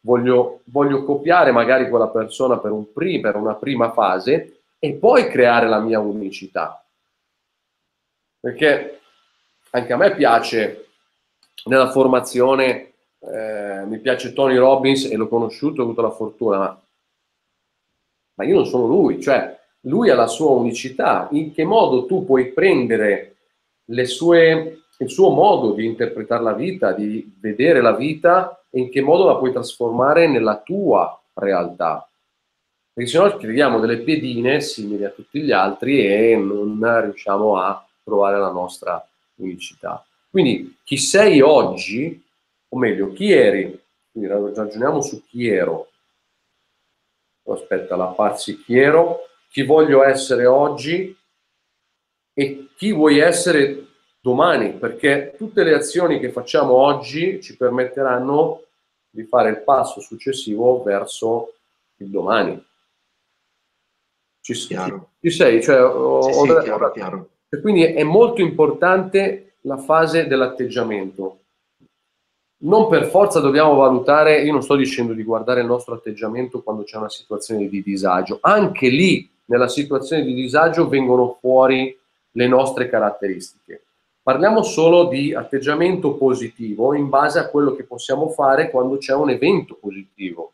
voglio, 0.00 0.60
voglio 0.64 1.04
copiare 1.04 1.52
magari 1.52 1.88
quella 1.88 2.08
persona 2.08 2.58
per, 2.58 2.70
un 2.70 2.92
pri, 2.92 3.20
per 3.20 3.36
una 3.36 3.54
prima 3.54 3.92
fase 3.92 4.62
e 4.78 4.94
poi 4.94 5.28
creare 5.28 5.68
la 5.68 5.80
mia 5.80 5.98
unicità. 5.98 6.84
Perché 8.40 9.00
anche 9.70 9.92
a 9.92 9.96
me 9.96 10.14
piace 10.14 10.86
nella 11.66 11.90
formazione, 11.90 12.92
eh, 13.18 13.84
mi 13.86 13.98
piace 13.98 14.32
Tony 14.32 14.56
Robbins 14.56 15.04
e 15.04 15.16
l'ho 15.16 15.28
conosciuto, 15.28 15.80
ho 15.80 15.84
avuto 15.84 16.00
la 16.00 16.10
fortuna, 16.10 16.58
ma, 16.58 16.82
ma 18.34 18.44
io 18.44 18.56
non 18.56 18.66
sono 18.66 18.86
lui, 18.86 19.20
cioè 19.20 19.58
lui 19.84 20.10
ha 20.10 20.14
la 20.14 20.26
sua 20.26 20.50
unicità, 20.50 21.28
in 21.32 21.52
che 21.52 21.64
modo 21.64 22.06
tu 22.06 22.24
puoi 22.24 22.52
prendere 22.52 23.36
sue, 24.04 24.82
il 24.98 25.10
suo 25.10 25.30
modo 25.30 25.72
di 25.72 25.84
interpretare 25.84 26.42
la 26.42 26.52
vita, 26.52 26.92
di 26.92 27.36
vedere 27.40 27.80
la 27.80 27.94
vita 27.94 28.59
e 28.70 28.80
in 28.80 28.90
che 28.90 29.00
modo 29.00 29.26
la 29.26 29.36
puoi 29.36 29.52
trasformare 29.52 30.28
nella 30.28 30.60
tua 30.60 31.20
realtà. 31.34 32.08
Perché 32.92 33.10
se 33.10 33.18
no 33.18 33.30
scriviamo 33.30 33.80
delle 33.80 33.98
piedine 33.98 34.60
simili 34.60 35.04
a 35.04 35.10
tutti 35.10 35.40
gli 35.42 35.52
altri 35.52 36.06
e 36.06 36.36
non 36.36 37.02
riusciamo 37.02 37.56
a 37.56 37.86
trovare 38.02 38.38
la 38.38 38.50
nostra 38.50 39.04
unicità. 39.36 40.04
Quindi 40.30 40.78
chi 40.84 40.96
sei 40.96 41.40
oggi, 41.40 42.22
o 42.68 42.78
meglio, 42.78 43.12
chi 43.12 43.32
eri, 43.32 43.80
quindi 44.12 44.30
ragioniamo 44.30 45.00
su 45.00 45.24
chi 45.24 45.48
ero. 45.48 45.88
Aspetta, 47.48 47.96
la 47.96 48.06
parsi 48.06 48.62
chi 48.62 48.78
ero, 48.78 49.20
chi 49.48 49.62
voglio 49.62 50.04
essere 50.04 50.46
oggi 50.46 51.16
e 52.32 52.68
chi 52.76 52.92
vuoi 52.92 53.18
essere 53.18 53.86
domani, 54.20 54.72
perché 54.72 55.34
tutte 55.36 55.64
le 55.64 55.74
azioni 55.74 56.20
che 56.20 56.30
facciamo 56.30 56.72
oggi 56.72 57.40
ci 57.40 57.56
permetteranno 57.56 58.64
di 59.10 59.24
fare 59.24 59.50
il 59.50 59.62
passo 59.62 60.00
successivo 60.00 60.82
verso 60.82 61.54
il 61.96 62.08
domani. 62.08 62.62
Ci, 64.42 64.54
ci, 64.54 64.76
ci 65.20 65.30
sei? 65.30 65.62
Cioè, 65.62 65.82
ho, 65.82 66.22
sì, 66.22 66.32
sì, 66.32 66.46
chiaro, 66.62 66.90
chiaro. 66.92 67.28
Quindi 67.60 67.82
è 67.82 68.02
molto 68.04 68.40
importante 68.40 69.54
la 69.62 69.76
fase 69.76 70.26
dell'atteggiamento. 70.26 71.38
Non 72.62 72.88
per 72.88 73.06
forza 73.06 73.40
dobbiamo 73.40 73.74
valutare, 73.74 74.42
io 74.42 74.52
non 74.52 74.62
sto 74.62 74.76
dicendo 74.76 75.14
di 75.14 75.24
guardare 75.24 75.60
il 75.60 75.66
nostro 75.66 75.94
atteggiamento 75.94 76.62
quando 76.62 76.84
c'è 76.84 76.98
una 76.98 77.08
situazione 77.08 77.68
di 77.68 77.82
disagio, 77.82 78.38
anche 78.42 78.88
lì 78.88 79.28
nella 79.46 79.68
situazione 79.68 80.22
di 80.22 80.34
disagio 80.34 80.88
vengono 80.88 81.38
fuori 81.40 81.98
le 82.32 82.46
nostre 82.46 82.88
caratteristiche. 82.88 83.84
Parliamo 84.22 84.62
solo 84.62 85.04
di 85.04 85.34
atteggiamento 85.34 86.14
positivo 86.14 86.94
in 86.94 87.08
base 87.08 87.38
a 87.38 87.48
quello 87.48 87.74
che 87.74 87.84
possiamo 87.84 88.28
fare 88.28 88.70
quando 88.70 88.98
c'è 88.98 89.14
un 89.14 89.30
evento 89.30 89.76
positivo. 89.80 90.52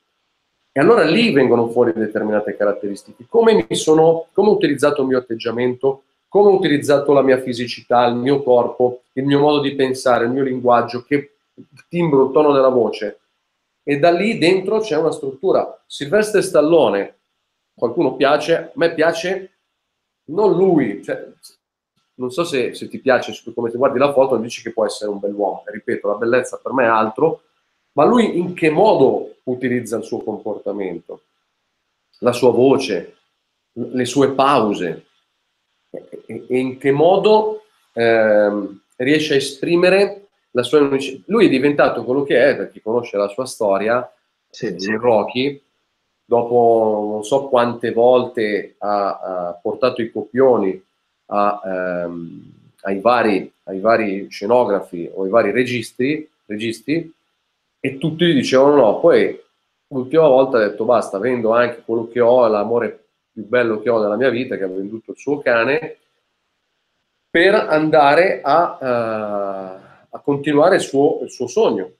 E 0.71 0.81
allora 0.81 1.03
lì 1.03 1.33
vengono 1.33 1.69
fuori 1.69 1.93
determinate 1.93 2.57
caratteristiche. 2.57 3.27
Come, 3.29 3.67
sono, 3.71 4.27
come 4.33 4.51
ho 4.51 4.53
utilizzato 4.53 5.03
il 5.03 5.09
mio 5.09 5.19
atteggiamento, 5.19 6.03
come 6.29 6.51
ho 6.51 6.55
utilizzato 6.55 7.13
la 7.13 7.23
mia 7.23 7.41
fisicità, 7.41 8.07
il 8.07 8.15
mio 8.15 8.43
corpo, 8.43 9.03
il 9.15 9.25
mio 9.25 9.41
modo 9.41 9.61
di 9.61 9.75
pensare, 9.75 10.27
il 10.27 10.31
mio 10.31 10.43
linguaggio, 10.43 11.03
che 11.03 11.37
timbro, 11.89 12.27
il 12.27 12.33
tono 12.33 12.53
della 12.53 12.69
voce. 12.69 13.21
E 13.83 13.99
da 13.99 14.11
lì 14.11 14.39
dentro 14.39 14.81
c'è 14.81 14.97
una 14.97 15.13
struttura. 15.13 15.83
Silvestre 15.87 16.43
Stallone, 16.43 17.17
qualcuno 17.75 18.15
piace, 18.15 18.57
a 18.57 18.71
me 18.75 18.95
piace 18.95 19.51
non 20.27 20.57
lui, 20.57 21.03
cioè, 21.03 21.33
non 22.17 22.31
so 22.31 22.45
se, 22.45 22.75
se 22.75 22.89
ti 22.89 22.99
piace, 22.99 23.35
come 23.55 23.71
ti 23.71 23.77
guardi 23.77 23.99
la 23.99 24.13
foto, 24.13 24.37
dici 24.37 24.63
che 24.63 24.73
può 24.73 24.87
essere 24.87 25.11
un 25.11 25.19
bell'uomo. 25.19 25.63
Ripeto, 25.67 26.09
la 26.09 26.17
bellezza 26.17 26.61
per 26.63 26.73
me 26.73 26.85
è 26.85 26.89
altro, 26.89 27.43
ma 27.93 28.05
lui 28.05 28.39
in 28.39 28.55
che 28.55 28.71
modo 28.71 29.37
utilizza 29.45 29.97
il 29.97 30.05
suo 30.05 30.23
comportamento, 30.23 31.23
la 32.21 32.33
sua 32.33 32.51
voce, 32.51 33.17
le 33.73 34.05
sue 34.05 34.33
pause 34.33 35.07
e, 35.91 36.45
in 36.49 36.79
che 36.79 36.91
modo 36.91 37.65
eh, 37.93 38.69
riesce 38.97 39.35
a 39.35 39.37
esprimere 39.37 40.29
la 40.51 40.63
sua 40.63 40.81
unicità. 40.81 41.23
Lui 41.27 41.47
è 41.47 41.51
diventato 41.51 42.05
quello 42.05 42.23
che 42.23 42.51
è, 42.51 42.57
per 42.57 42.71
chi 42.71 42.81
conosce 42.81 43.17
la 43.17 43.29
sua 43.29 43.45
storia, 43.45 44.11
sì, 44.49 44.75
sì. 44.79 44.93
Rocky, 44.93 45.63
dopo 46.25 47.09
non 47.13 47.25
so 47.25 47.49
quante 47.49 47.93
volte 47.93 48.75
ha, 48.79 49.19
ha 49.19 49.61
portato 49.61 50.01
i 50.01 50.11
copioni 50.11 50.83
a, 51.27 51.61
ehm, 51.65 52.53
ai, 52.83 53.01
vari, 53.01 53.53
ai, 53.65 53.81
vari, 53.81 54.29
scenografi 54.31 55.11
o 55.13 55.25
ai 55.25 55.31
vari 55.31 55.51
registri, 55.51 56.29
registi 56.47 57.13
e 57.81 57.99
tutti 57.99 58.27
gli 58.27 58.35
dicevano 58.35 58.77
no, 58.77 59.01
poi 59.01 59.41
l'ultima 59.89 60.27
volta 60.27 60.59
ha 60.59 60.69
detto 60.69 60.85
basta, 60.85 61.19
vendo 61.19 61.53
anche 61.53 61.83
quello 61.85 62.09
che 62.09 62.21
ho, 62.21 62.47
l'amore 62.47 63.05
più 63.33 63.47
bello 63.47 63.81
che 63.81 63.91
ho 63.91 64.01
nella 64.01 64.17
mia 64.17 64.31
vita, 64.31 64.57
che 64.57 64.65
ha 64.65 64.69
venduto 64.69 65.13
il 65.13 65.19
suo 65.19 65.39
cane, 65.41 65.99
per 67.29 67.55
andare 67.55 68.41
a, 68.43 68.79
uh, 68.81 70.07
a 70.09 70.21
continuare 70.21 70.77
il 70.77 70.81
suo, 70.81 71.21
il 71.23 71.31
suo 71.31 71.47
sogno. 71.47 71.93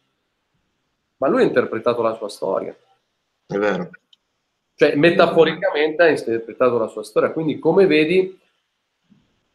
Ma 1.19 1.29
lui 1.29 1.43
ha 1.43 1.47
interpretato 1.47 2.01
la 2.01 2.15
sua 2.15 2.29
storia. 2.29 2.75
È 3.47 3.57
vero. 3.59 3.91
Cioè, 4.75 4.95
metaforicamente 4.95 6.03
ha 6.03 6.09
interpretato 6.09 6.79
la 6.79 6.89
sua 6.89 7.03
storia. 7.03 7.33
Quindi, 7.33 7.59
come 7.59 7.87
vedi, 7.87 8.39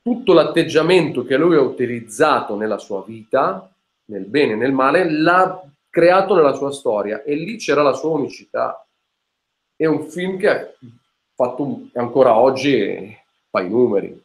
tutto 0.01 0.33
l'atteggiamento 0.33 1.23
che 1.23 1.37
lui 1.37 1.55
ha 1.55 1.61
utilizzato 1.61 2.55
nella 2.55 2.77
sua 2.77 3.03
vita, 3.05 3.71
nel 4.05 4.25
bene 4.25 4.53
e 4.53 4.55
nel 4.55 4.71
male, 4.71 5.09
l'ha 5.09 5.63
creato 5.89 6.35
nella 6.35 6.53
sua 6.53 6.71
storia 6.71 7.23
e 7.23 7.35
lì 7.35 7.57
c'era 7.57 7.83
la 7.83 7.93
sua 7.93 8.11
unicità. 8.11 8.85
È 9.75 9.85
un 9.85 10.09
film 10.09 10.37
che 10.37 10.49
ha 10.49 10.73
fatto 11.35 11.89
ancora 11.93 12.37
oggi 12.37 13.15
fa 13.49 13.61
i 13.61 13.69
numeri. 13.69 14.23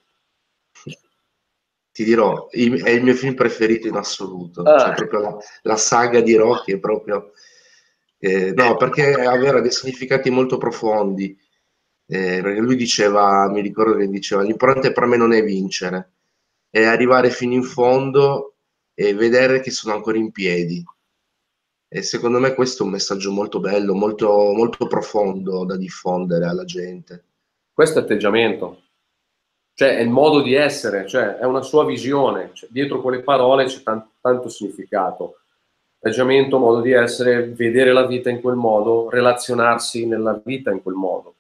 Ti 1.93 2.05
dirò, 2.05 2.49
è 2.51 2.59
il 2.59 3.03
mio 3.03 3.15
film 3.15 3.35
preferito 3.35 3.89
in 3.89 3.97
assoluto. 3.97 4.63
Ah. 4.63 4.79
Cioè, 4.79 4.95
proprio 4.95 5.21
la, 5.21 5.37
la, 5.63 5.77
saga 5.77 6.21
di 6.21 6.35
Rocky 6.35 6.75
è 6.75 6.79
proprio... 6.79 7.33
Eh, 8.19 8.53
no, 8.53 8.77
perché 8.77 9.15
aveva 9.15 9.61
dei 9.61 9.71
significati 9.71 10.29
molto 10.29 10.59
profondi. 10.59 11.39
Eh, 12.09 12.41
perché 12.41 12.61
lui 12.61 12.77
diceva, 12.77 13.49
mi 13.51 13.61
ricordo 13.61 13.97
che 13.97 14.09
diceva, 14.09 14.43
l'importante 14.43 14.93
per 14.93 15.07
me 15.07 15.17
non 15.17 15.33
è 15.33 15.43
vincere, 15.43 16.13
è 16.71 16.85
arrivare 16.85 17.31
fino 17.31 17.55
in 17.55 17.65
fondo 17.65 18.55
e 18.95 19.15
vedere 19.15 19.61
che 19.61 19.71
sono 19.71 19.95
ancora 19.95 20.17
in 20.17 20.31
piedi. 20.31 20.85
E 21.89 22.03
secondo 22.03 22.39
me 22.39 22.55
questo 22.55 22.83
è 22.83 22.87
un 22.87 22.93
messaggio 22.93 23.31
molto 23.31 23.61
bello, 23.61 23.95
molto, 23.95 24.29
molto 24.53 24.87
profondo 24.87 25.65
da 25.65 25.77
diffondere 25.77 26.47
alla 26.47 26.65
gente. 26.65 27.25
Questo 27.73 28.01
atteggiamento, 28.01 28.83
cioè 29.75 29.97
è 29.97 30.01
il 30.01 30.09
modo 30.09 30.43
di 30.43 30.55
essere, 30.55 31.07
cioè 31.07 31.37
è 31.37 31.45
una 31.45 31.63
sua 31.63 31.85
visione, 31.85 32.51
cioè, 32.55 32.69
dietro 32.73 33.03
quelle 33.03 33.23
parole 33.23 33.67
c'è 33.67 33.83
tanto, 33.83 34.11
tanto 34.21 34.49
significato. 34.49 35.41
Atteggiamento, 35.99 36.59
modo 36.59 36.81
di 36.81 36.93
essere, 36.93 37.49
vedere 37.51 37.93
la 37.93 38.07
vita 38.07 38.31
in 38.31 38.41
quel 38.41 38.57
modo, 38.57 39.11
relazionarsi 39.11 40.07
nella 40.07 40.41
vita 40.45 40.71
in 40.71 40.83
quel 40.83 40.95
modo. 40.95 41.36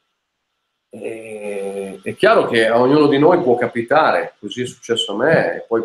E, 1.00 2.00
è 2.03 2.15
chiaro 2.15 2.47
che 2.47 2.67
a 2.67 2.79
ognuno 2.79 3.07
di 3.07 3.19
noi 3.19 3.41
può 3.43 3.57
capitare, 3.57 4.35
così 4.38 4.62
è 4.62 4.67
successo 4.67 5.12
a 5.12 5.17
me, 5.17 5.65
poi 5.67 5.83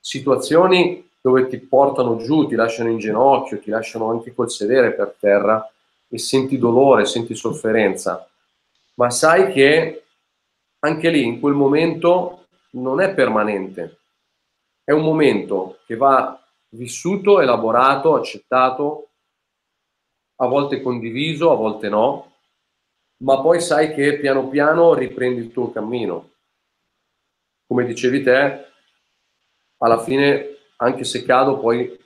situazioni 0.00 1.08
dove 1.20 1.48
ti 1.48 1.58
portano 1.58 2.16
giù, 2.16 2.46
ti 2.46 2.54
lasciano 2.54 2.90
in 2.90 2.98
ginocchio, 2.98 3.58
ti 3.58 3.70
lasciano 3.70 4.10
anche 4.10 4.34
col 4.34 4.50
sedere 4.50 4.92
per 4.92 5.16
terra 5.18 5.70
e 6.08 6.18
senti 6.18 6.58
dolore, 6.58 7.04
senti 7.04 7.34
sofferenza, 7.34 8.28
ma 8.94 9.10
sai 9.10 9.52
che 9.52 10.04
anche 10.80 11.10
lì 11.10 11.24
in 11.24 11.40
quel 11.40 11.54
momento 11.54 12.46
non 12.70 13.00
è 13.00 13.12
permanente, 13.12 13.98
è 14.84 14.92
un 14.92 15.02
momento 15.02 15.78
che 15.86 15.96
va 15.96 16.40
vissuto, 16.70 17.40
elaborato, 17.40 18.14
accettato, 18.14 19.08
a 20.36 20.46
volte 20.46 20.80
condiviso, 20.80 21.50
a 21.50 21.56
volte 21.56 21.88
no, 21.88 22.27
ma 23.18 23.40
poi 23.40 23.60
sai 23.60 23.92
che 23.94 24.18
piano 24.18 24.48
piano 24.48 24.94
riprendi 24.94 25.40
il 25.40 25.52
tuo 25.52 25.70
cammino. 25.70 26.30
Come 27.66 27.84
dicevi 27.84 28.22
te, 28.22 28.66
alla 29.78 30.02
fine 30.02 30.56
anche 30.76 31.04
se 31.04 31.24
cado 31.24 31.58
poi 31.58 31.98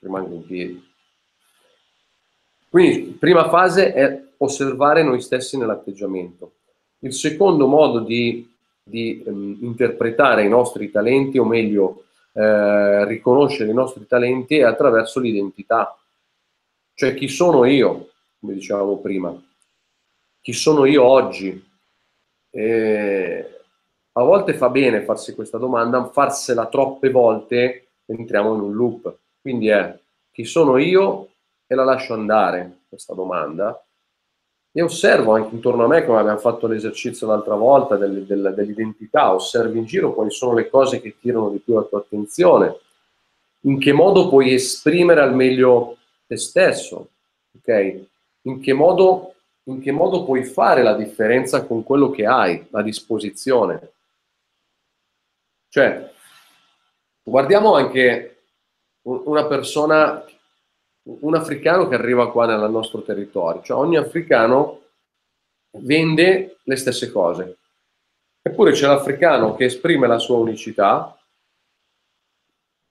rimango 0.00 0.34
in 0.34 0.46
piedi. 0.46 0.88
Quindi, 2.68 3.16
prima 3.18 3.48
fase 3.48 3.92
è 3.92 4.22
osservare 4.38 5.02
noi 5.02 5.20
stessi 5.20 5.56
nell'atteggiamento. 5.56 6.52
Il 7.00 7.14
secondo 7.14 7.66
modo 7.66 8.00
di, 8.00 8.48
di 8.82 9.22
um, 9.26 9.56
interpretare 9.62 10.44
i 10.44 10.48
nostri 10.48 10.90
talenti, 10.90 11.38
o 11.38 11.44
meglio, 11.44 12.04
eh, 12.32 13.06
riconoscere 13.06 13.70
i 13.70 13.74
nostri 13.74 14.06
talenti, 14.06 14.58
è 14.58 14.64
attraverso 14.64 15.18
l'identità. 15.18 15.98
Cioè, 16.92 17.14
chi 17.14 17.28
sono 17.28 17.64
io, 17.64 18.10
come 18.38 18.54
dicevamo 18.54 18.98
prima? 18.98 19.47
Chi 20.40 20.52
sono 20.52 20.84
io 20.84 21.04
oggi? 21.04 21.66
Eh, 22.50 23.60
a 24.12 24.22
volte 24.22 24.54
fa 24.54 24.68
bene 24.68 25.02
farsi 25.02 25.34
questa 25.34 25.58
domanda, 25.58 26.08
farsela 26.08 26.66
troppe 26.66 27.10
volte 27.10 27.88
entriamo 28.06 28.54
in 28.54 28.60
un 28.60 28.74
loop. 28.74 29.16
Quindi 29.40 29.68
è 29.68 29.96
chi 30.32 30.44
sono 30.44 30.78
io 30.78 31.28
e 31.66 31.74
la 31.74 31.84
lascio 31.84 32.14
andare, 32.14 32.80
questa 32.88 33.14
domanda, 33.14 33.80
e 34.72 34.82
osservo 34.82 35.34
anche 35.34 35.54
intorno 35.54 35.84
a 35.84 35.88
me, 35.88 36.04
come 36.04 36.18
abbiamo 36.18 36.38
fatto 36.38 36.66
l'esercizio 36.66 37.26
l'altra 37.26 37.54
volta, 37.54 37.96
del, 37.96 38.24
del, 38.24 38.52
dell'identità, 38.54 39.32
osservi 39.32 39.78
in 39.78 39.84
giro 39.84 40.14
quali 40.14 40.30
sono 40.30 40.54
le 40.54 40.68
cose 40.68 41.00
che 41.00 41.16
tirano 41.20 41.50
di 41.50 41.58
più 41.58 41.74
la 41.74 41.82
tua 41.82 41.98
attenzione, 41.98 42.78
in 43.62 43.78
che 43.78 43.92
modo 43.92 44.28
puoi 44.28 44.52
esprimere 44.52 45.20
al 45.20 45.34
meglio 45.34 45.96
te 46.26 46.36
stesso, 46.36 47.08
ok? 47.56 48.00
In 48.42 48.60
che 48.60 48.72
modo, 48.72 49.34
in 49.68 49.80
che 49.80 49.92
modo 49.92 50.24
puoi 50.24 50.44
fare 50.44 50.82
la 50.82 50.94
differenza 50.94 51.64
con 51.64 51.84
quello 51.84 52.10
che 52.10 52.26
hai 52.26 52.66
a 52.70 52.82
disposizione. 52.82 53.92
Cioè, 55.68 56.10
guardiamo 57.22 57.74
anche 57.74 58.44
una 59.02 59.46
persona, 59.46 60.24
un 61.02 61.34
africano 61.34 61.86
che 61.86 61.94
arriva 61.94 62.30
qua 62.30 62.46
nel 62.46 62.70
nostro 62.70 63.02
territorio, 63.02 63.62
cioè 63.62 63.76
ogni 63.76 63.96
africano 63.96 64.82
vende 65.72 66.58
le 66.62 66.76
stesse 66.76 67.12
cose. 67.12 67.58
Eppure 68.40 68.72
c'è 68.72 68.86
l'africano 68.86 69.54
che 69.54 69.66
esprime 69.66 70.06
la 70.06 70.18
sua 70.18 70.38
unicità, 70.38 71.14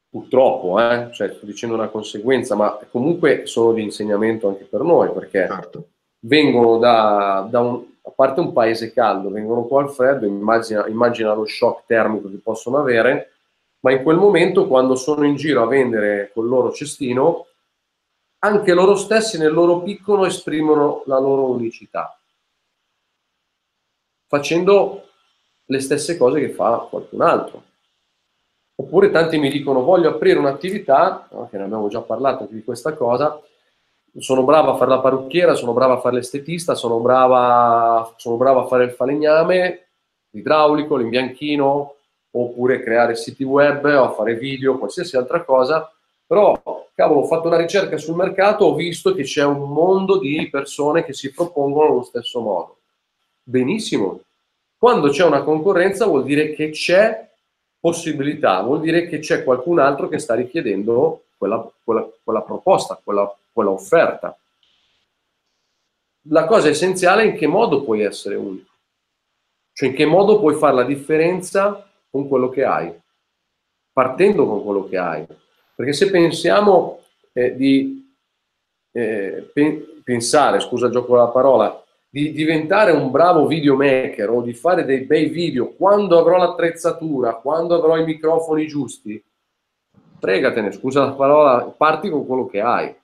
purtroppo, 0.09 0.79
eh? 0.79 1.09
cioè, 1.11 1.33
sto 1.33 1.45
dicendo 1.47 1.73
una 1.73 1.87
conseguenza, 1.87 2.53
ma 2.53 2.77
comunque 2.91 3.47
sono 3.47 3.73
di 3.73 3.81
insegnamento 3.81 4.47
anche 4.47 4.65
per 4.65 4.81
noi, 4.81 5.11
perché 5.11 5.47
certo. 5.47 5.87
Vengono 6.27 6.77
da, 6.77 7.47
da 7.49 7.61
un, 7.61 7.85
a 8.01 8.11
parte 8.11 8.39
un 8.39 8.53
paese 8.53 8.91
caldo, 8.91 9.29
vengono 9.29 9.63
qua 9.63 9.81
al 9.81 9.91
freddo, 9.91 10.25
immagina, 10.25 10.85
immagina 10.87 11.33
lo 11.33 11.45
shock 11.45 11.85
termico 11.85 12.29
che 12.29 12.37
possono 12.37 12.77
avere, 12.77 13.31
ma 13.79 13.91
in 13.91 14.03
quel 14.03 14.17
momento 14.17 14.67
quando 14.67 14.95
sono 14.95 15.25
in 15.25 15.35
giro 15.35 15.63
a 15.63 15.67
vendere 15.67 16.31
col 16.33 16.47
loro 16.47 16.71
cestino, 16.71 17.45
anche 18.39 18.73
loro 18.73 18.95
stessi 18.95 19.37
nel 19.37 19.51
loro 19.51 19.81
piccolo 19.81 20.25
esprimono 20.25 21.03
la 21.05 21.17
loro 21.17 21.49
unicità, 21.49 22.19
facendo 24.27 25.03
le 25.65 25.79
stesse 25.79 26.17
cose 26.17 26.39
che 26.39 26.49
fa 26.49 26.87
qualcun 26.89 27.21
altro. 27.21 27.63
Oppure 28.79 29.09
tanti 29.09 29.39
mi 29.39 29.49
dicono 29.49 29.81
voglio 29.81 30.09
aprire 30.09 30.37
un'attività, 30.37 31.27
che 31.49 31.57
ne 31.57 31.63
abbiamo 31.63 31.87
già 31.87 32.01
parlato 32.01 32.47
di 32.49 32.63
questa 32.63 32.93
cosa, 32.93 33.41
sono 34.19 34.43
brava 34.43 34.73
a 34.73 34.75
fare 34.75 34.89
la 34.89 34.99
parrucchiera, 34.99 35.53
sono 35.55 35.73
brava 35.73 35.95
a 35.95 35.99
fare 35.99 36.15
l'estetista, 36.15 36.75
sono 36.75 36.99
brava, 36.99 38.13
sono 38.17 38.35
brava 38.35 38.61
a 38.61 38.67
fare 38.67 38.85
il 38.85 38.91
falegname, 38.91 39.87
l'idraulico, 40.31 40.95
l'imbianchino, 40.95 41.93
oppure 42.31 42.81
creare 42.81 43.15
siti 43.15 43.43
web 43.43 43.85
o 43.85 44.13
fare 44.13 44.35
video, 44.35 44.77
qualsiasi 44.77 45.17
altra 45.17 45.43
cosa, 45.43 45.91
però 46.25 46.59
cavolo, 46.97 47.21
ho 47.21 47.25
fatto 47.25 47.47
una 47.47 47.57
ricerca 47.57 47.97
sul 47.97 48.15
mercato, 48.15 48.65
ho 48.65 48.73
visto 48.73 49.13
che 49.13 49.21
c'è 49.21 49.43
un 49.43 49.71
mondo 49.71 50.17
di 50.17 50.49
persone 50.49 51.05
che 51.05 51.13
si 51.13 51.31
propongono 51.31 51.91
allo 51.91 52.03
stesso 52.03 52.41
modo. 52.41 52.77
Benissimo. 53.43 54.21
Quando 54.77 55.09
c'è 55.09 55.23
una 55.23 55.43
concorrenza 55.43 56.07
vuol 56.07 56.23
dire 56.23 56.53
che 56.53 56.71
c'è 56.71 57.29
possibilità, 57.79 58.61
vuol 58.61 58.81
dire 58.81 59.07
che 59.07 59.19
c'è 59.19 59.43
qualcun 59.43 59.77
altro 59.77 60.07
che 60.07 60.17
sta 60.17 60.33
richiedendo 60.33 61.25
quella, 61.37 61.71
quella, 61.83 62.07
quella 62.23 62.41
proposta, 62.41 62.99
quella, 63.01 63.31
quella 63.57 63.71
offerta. 63.71 64.37
La 66.29 66.45
cosa 66.45 66.67
essenziale 66.67 67.23
è 67.23 67.25
in 67.25 67.35
che 67.35 67.47
modo 67.47 67.83
puoi 67.83 68.03
essere 68.03 68.35
unico, 68.35 68.69
cioè 69.73 69.89
in 69.89 69.95
che 69.95 70.05
modo 70.05 70.39
puoi 70.39 70.53
fare 70.53 70.75
la 70.75 70.83
differenza 70.83 71.89
con 72.07 72.27
quello 72.27 72.49
che 72.49 72.63
hai, 72.63 72.93
partendo 73.91 74.45
con 74.45 74.63
quello 74.63 74.87
che 74.87 74.97
hai. 74.97 75.25
Perché 75.75 75.93
se 75.93 76.11
pensiamo 76.11 77.01
eh, 77.33 77.55
di 77.55 78.15
eh, 78.91 79.49
pe- 79.51 80.01
pensare, 80.03 80.59
scusa 80.59 80.91
gioco 80.91 81.13
della 81.13 81.29
parola, 81.29 81.83
di 82.07 82.31
diventare 82.31 82.91
un 82.91 83.09
bravo 83.09 83.47
videomaker 83.47 84.29
o 84.29 84.41
di 84.41 84.53
fare 84.53 84.85
dei 84.85 84.99
bei 84.99 85.29
video 85.29 85.73
quando 85.73 86.19
avrò 86.19 86.37
l'attrezzatura, 86.37 87.35
quando 87.35 87.73
avrò 87.73 87.97
i 87.97 88.03
microfoni 88.03 88.67
giusti, 88.67 89.23
fregatene, 90.19 90.71
scusa 90.71 91.05
la 91.05 91.13
parola, 91.13 91.63
parti 91.65 92.09
con 92.09 92.25
quello 92.27 92.45
che 92.45 92.61
hai. 92.61 92.95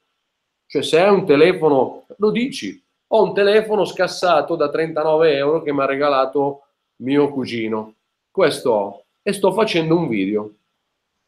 Cioè 0.73 0.81
se 0.81 0.99
hai 0.99 1.13
un 1.13 1.23
telefono, 1.23 2.07
lo 2.17 2.31
dici, 2.31 2.83
ho 3.09 3.21
un 3.21 3.35
telefono 3.35 3.85
scassato 3.85 4.55
da 4.55 4.71
39 4.71 5.35
euro 5.35 5.61
che 5.61 5.71
mi 5.71 5.81
ha 5.81 5.85
regalato 5.85 6.63
mio 7.03 7.29
cugino, 7.29 7.93
questo 8.31 8.71
ho, 8.71 9.03
e 9.21 9.33
sto 9.33 9.53
facendo 9.53 9.95
un 9.95 10.07
video. 10.07 10.51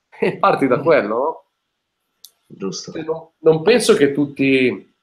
E 0.17 0.38
parti 0.38 0.65
da 0.65 0.79
quello, 0.79 1.15
no? 1.15 1.43
Giusto. 2.47 2.91
Non, 3.03 3.27
non 3.39 3.62
penso 3.62 3.93
che 3.93 4.13
tutti, 4.13 4.93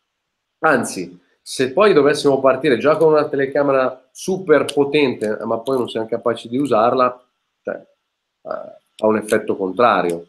anzi, 0.59 1.21
se 1.41 1.73
poi 1.73 1.93
dovessimo 1.93 2.41
partire 2.41 2.79
già 2.79 2.97
con 2.97 3.13
una 3.13 3.29
telecamera 3.29 4.09
super 4.11 4.65
potente, 4.65 5.39
ma 5.45 5.59
poi 5.59 5.79
non 5.79 5.89
siamo 5.89 6.09
capaci 6.09 6.49
di 6.49 6.57
usarla, 6.57 7.25
cioè, 7.63 7.75
eh, 7.77 8.49
ha 8.49 9.07
un 9.07 9.17
effetto 9.19 9.55
contrario. 9.55 10.27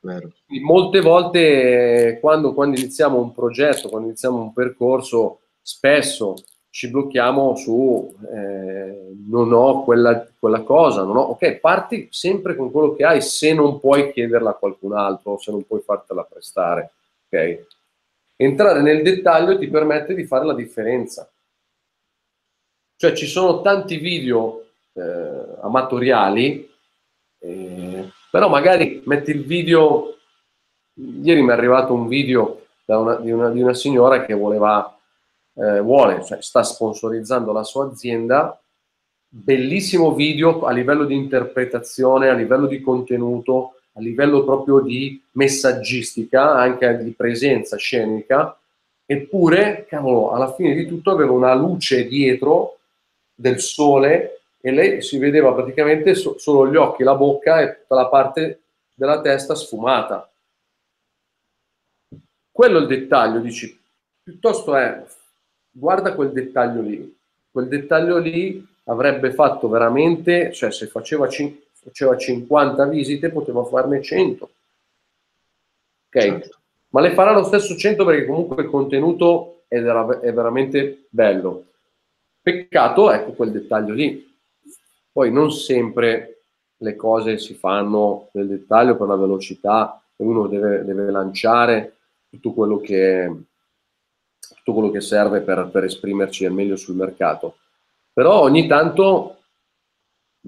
Vero. 0.00 0.30
Molte 0.62 1.00
volte 1.00 2.18
quando, 2.20 2.54
quando, 2.54 2.78
iniziamo 2.78 3.18
un 3.18 3.32
progetto, 3.32 3.88
quando 3.88 4.08
iniziamo 4.08 4.40
un 4.40 4.52
percorso, 4.52 5.40
spesso 5.60 6.36
ci 6.70 6.88
blocchiamo 6.88 7.56
su 7.56 8.14
eh, 8.32 9.16
non 9.26 9.52
ho 9.52 9.82
quella, 9.82 10.26
quella 10.38 10.62
cosa, 10.62 11.02
non 11.02 11.16
ho, 11.16 11.22
ok, 11.22 11.54
parti 11.56 12.08
sempre 12.10 12.54
con 12.54 12.70
quello 12.70 12.94
che 12.94 13.04
hai 13.04 13.20
se 13.20 13.52
non 13.52 13.80
puoi 13.80 14.12
chiederla 14.12 14.50
a 14.50 14.54
qualcun 14.54 14.94
altro, 14.94 15.38
se 15.38 15.50
non 15.50 15.64
puoi 15.66 15.80
fartela 15.80 16.22
prestare, 16.22 16.92
ok? 17.26 17.66
Entrare 18.36 18.82
nel 18.82 19.02
dettaglio 19.02 19.58
ti 19.58 19.66
permette 19.66 20.14
di 20.14 20.24
fare 20.24 20.44
la 20.44 20.54
differenza. 20.54 21.28
Cioè 22.96 23.12
ci 23.12 23.26
sono 23.26 23.60
tanti 23.62 23.96
video 23.96 24.64
eh, 24.92 25.56
amatoriali 25.60 26.70
eh, 27.40 28.08
però 28.30 28.48
magari 28.48 29.02
metti 29.06 29.30
il 29.30 29.44
video, 29.44 30.16
ieri 30.94 31.42
mi 31.42 31.48
è 31.48 31.52
arrivato 31.52 31.92
un 31.92 32.08
video 32.08 32.62
una, 32.86 33.16
di, 33.16 33.30
una, 33.30 33.50
di, 33.50 33.60
una, 33.60 33.74
signora 33.74 34.24
che 34.24 34.34
voleva, 34.34 34.96
eh, 35.54 35.80
vuole, 35.80 36.24
cioè 36.24 36.40
sta 36.40 36.62
sponsorizzando 36.62 37.52
la 37.52 37.64
sua 37.64 37.86
azienda, 37.86 38.58
bellissimo 39.28 40.14
video 40.14 40.64
a 40.64 40.72
livello 40.72 41.04
di 41.04 41.14
interpretazione, 41.14 42.28
a 42.28 42.34
livello 42.34 42.66
di 42.66 42.80
contenuto, 42.80 43.74
a 43.92 44.00
livello 44.00 44.44
proprio 44.44 44.80
di 44.80 45.22
messaggistica, 45.32 46.54
anche 46.54 47.02
di 47.02 47.10
presenza 47.10 47.76
scenica, 47.76 48.58
eppure, 49.04 49.84
cavolo, 49.86 50.32
alla 50.32 50.54
fine 50.54 50.74
di 50.74 50.86
tutto 50.86 51.10
aveva 51.10 51.32
una 51.32 51.54
luce 51.54 52.06
dietro 52.06 52.78
del 53.34 53.60
sole 53.60 54.37
e 54.60 54.70
lei 54.70 55.02
si 55.02 55.18
vedeva 55.18 55.52
praticamente 55.52 56.14
so, 56.14 56.38
solo 56.38 56.70
gli 56.70 56.76
occhi, 56.76 57.02
la 57.02 57.14
bocca 57.14 57.60
e 57.60 57.80
tutta 57.80 57.94
la 57.94 58.08
parte 58.08 58.60
della 58.94 59.20
testa 59.20 59.54
sfumata. 59.54 60.30
Quello 62.50 62.78
è 62.78 62.80
il 62.80 62.88
dettaglio, 62.88 63.38
dici, 63.38 63.80
piuttosto 64.22 64.74
è, 64.74 65.04
guarda 65.70 66.14
quel 66.14 66.32
dettaglio 66.32 66.80
lì, 66.80 67.16
quel 67.50 67.68
dettaglio 67.68 68.18
lì 68.18 68.66
avrebbe 68.84 69.32
fatto 69.32 69.68
veramente, 69.68 70.52
cioè 70.52 70.72
se 70.72 70.86
faceva, 70.86 71.28
faceva 71.28 72.16
50 72.16 72.86
visite 72.86 73.30
poteva 73.30 73.64
farne 73.64 74.02
100. 74.02 74.44
Ok? 76.08 76.20
Certo. 76.20 76.56
Ma 76.90 77.00
le 77.00 77.12
farà 77.12 77.32
lo 77.32 77.44
stesso 77.44 77.76
100 77.76 78.04
perché 78.04 78.26
comunque 78.26 78.62
il 78.62 78.70
contenuto 78.70 79.62
è, 79.68 79.76
è 79.76 80.32
veramente 80.32 81.06
bello. 81.10 81.64
Peccato, 82.40 83.12
ecco 83.12 83.32
quel 83.32 83.52
dettaglio 83.52 83.92
lì. 83.92 84.27
Poi 85.18 85.32
non 85.32 85.50
sempre 85.50 86.42
le 86.76 86.94
cose 86.94 87.38
si 87.38 87.54
fanno 87.54 88.28
nel 88.34 88.46
dettaglio 88.46 88.96
per 88.96 89.08
la 89.08 89.16
velocità 89.16 90.00
e 90.14 90.22
uno 90.22 90.46
deve, 90.46 90.84
deve 90.84 91.10
lanciare 91.10 91.96
tutto 92.30 92.52
quello, 92.52 92.78
che, 92.78 93.28
tutto 94.38 94.72
quello 94.74 94.92
che 94.92 95.00
serve 95.00 95.40
per, 95.40 95.70
per 95.72 95.82
esprimerci 95.82 96.44
al 96.44 96.52
meglio 96.52 96.76
sul 96.76 96.94
mercato. 96.94 97.56
Però 98.12 98.42
ogni 98.42 98.68
tanto 98.68 99.38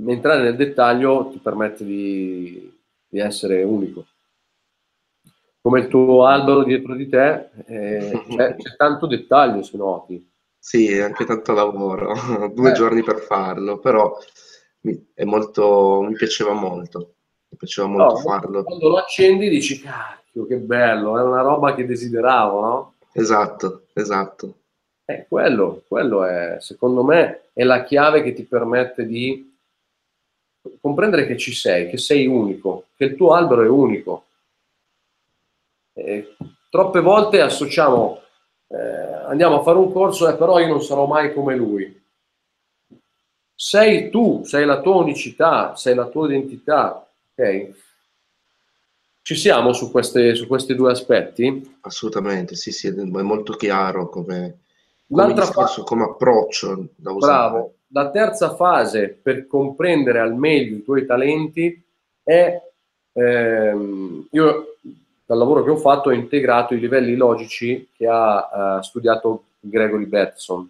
entrare 0.07 0.45
nel 0.45 0.55
dettaglio 0.55 1.31
ti 1.33 1.39
permette 1.39 1.85
di, 1.85 2.73
di 3.09 3.19
essere 3.19 3.65
unico. 3.65 4.07
Come 5.63 5.81
il 5.81 5.89
tuo 5.89 6.27
albero 6.27 6.63
dietro 6.63 6.95
di 6.95 7.09
te, 7.09 7.49
eh, 7.67 8.23
c'è, 8.37 8.55
c'è, 8.55 8.77
tanto 8.77 9.09
dettaglio 9.09 9.65
se 9.65 9.77
noti. 9.77 10.31
Sì, 10.57 10.97
anche 10.97 11.25
tanto 11.25 11.55
lavoro, 11.55 12.15
due 12.55 12.71
eh. 12.71 12.75
giorni 12.75 13.03
per 13.03 13.19
farlo, 13.19 13.81
però 13.81 14.17
mi, 14.83 15.07
molto, 15.25 16.03
mi 16.03 16.14
piaceva 16.14 16.53
molto, 16.53 17.14
mi 17.49 17.57
piaceva 17.59 17.88
molto 17.88 18.14
no, 18.14 18.19
farlo. 18.21 18.62
Quando 18.62 18.88
lo 18.88 18.97
accendi 18.97 19.49
dici, 19.49 19.81
cacchio, 19.81 20.47
che 20.47 20.57
bello, 20.57 21.19
è 21.19 21.23
una 21.23 21.43
roba 21.43 21.75
che 21.75 21.87
desideravo, 21.87 22.61
no? 22.61 22.95
Esatto, 23.12 23.87
esatto. 23.93 24.55
Eh, 25.05 25.27
quello, 25.29 25.83
quello 25.88 26.25
è, 26.25 26.57
secondo 26.61 27.03
me, 27.03 27.49
è 27.53 27.64
la 27.64 27.83
chiave 27.83 28.23
che 28.23 28.33
ti 28.33 28.45
permette 28.45 29.07
di 29.07 29.49
comprendere 30.81 31.27
che 31.27 31.37
ci 31.37 31.53
sei, 31.53 31.88
che 31.88 31.99
sei 31.99 32.27
unico, 32.27 32.87
che 32.97 33.05
il 33.05 33.16
tuo 33.16 33.35
albero 33.35 33.62
è 33.62 33.69
unico. 33.69 34.27
E 35.93 36.37
troppe 36.71 37.01
volte 37.01 37.40
associamo, 37.40 38.21
eh, 38.69 38.77
andiamo 39.27 39.59
a 39.59 39.62
fare 39.62 39.79
un 39.79 39.93
corso, 39.93 40.29
e 40.29 40.33
eh, 40.33 40.37
però 40.37 40.59
io 40.61 40.69
non 40.69 40.83
sarò 40.83 41.07
mai 41.07 41.35
come 41.35 41.57
lui 41.57 42.01
sei 43.62 44.09
tu, 44.09 44.40
sei 44.44 44.64
la 44.64 44.81
tua 44.81 44.94
unicità, 44.94 45.77
sei 45.77 45.94
la 45.94 46.07
tua 46.07 46.27
identità, 46.29 47.07
ok? 47.35 47.70
Ci 49.20 49.35
siamo 49.35 49.75
su, 49.75 49.90
queste, 49.90 50.35
su 50.35 50.46
questi 50.46 50.75
due 50.75 50.92
aspetti? 50.92 51.77
Assolutamente, 51.83 52.57
sì, 52.57 52.73
sì, 52.73 52.87
è 52.87 52.92
molto 53.03 53.53
chiaro 53.53 54.09
come, 54.09 54.61
come, 55.07 55.35
discorso, 55.35 55.83
come 55.83 56.05
approccio 56.05 56.88
da 56.96 57.12
usare. 57.12 57.33
Bravo. 57.51 57.75
La 57.88 58.09
terza 58.09 58.55
fase 58.55 59.11
per 59.11 59.46
comprendere 59.46 60.20
al 60.20 60.35
meglio 60.35 60.77
i 60.77 60.83
tuoi 60.83 61.05
talenti 61.05 61.85
è, 62.23 62.59
ehm, 63.12 64.29
io 64.31 64.77
dal 65.27 65.37
lavoro 65.37 65.62
che 65.64 65.70
ho 65.70 65.77
fatto 65.77 66.09
ho 66.09 66.12
integrato 66.12 66.73
i 66.73 66.81
livelli 66.81 67.14
logici 67.14 67.90
che 67.94 68.07
ha 68.07 68.79
uh, 68.79 68.83
studiato 68.83 69.44
Gregory 69.61 70.07
Bateson 70.07 70.66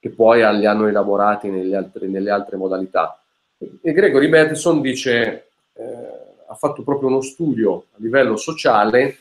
che 0.00 0.10
poi 0.10 0.38
li 0.56 0.66
hanno 0.66 0.86
elaborati 0.86 1.48
nelle 1.48 1.76
altre, 1.76 2.06
nelle 2.06 2.30
altre 2.30 2.56
modalità. 2.56 3.20
E 3.82 3.92
Gregory 3.92 4.28
Bateson 4.28 4.80
dice, 4.80 5.48
eh, 5.72 5.84
ha 6.46 6.54
fatto 6.54 6.82
proprio 6.82 7.08
uno 7.08 7.20
studio 7.20 7.86
a 7.92 7.96
livello 7.96 8.36
sociale 8.36 9.18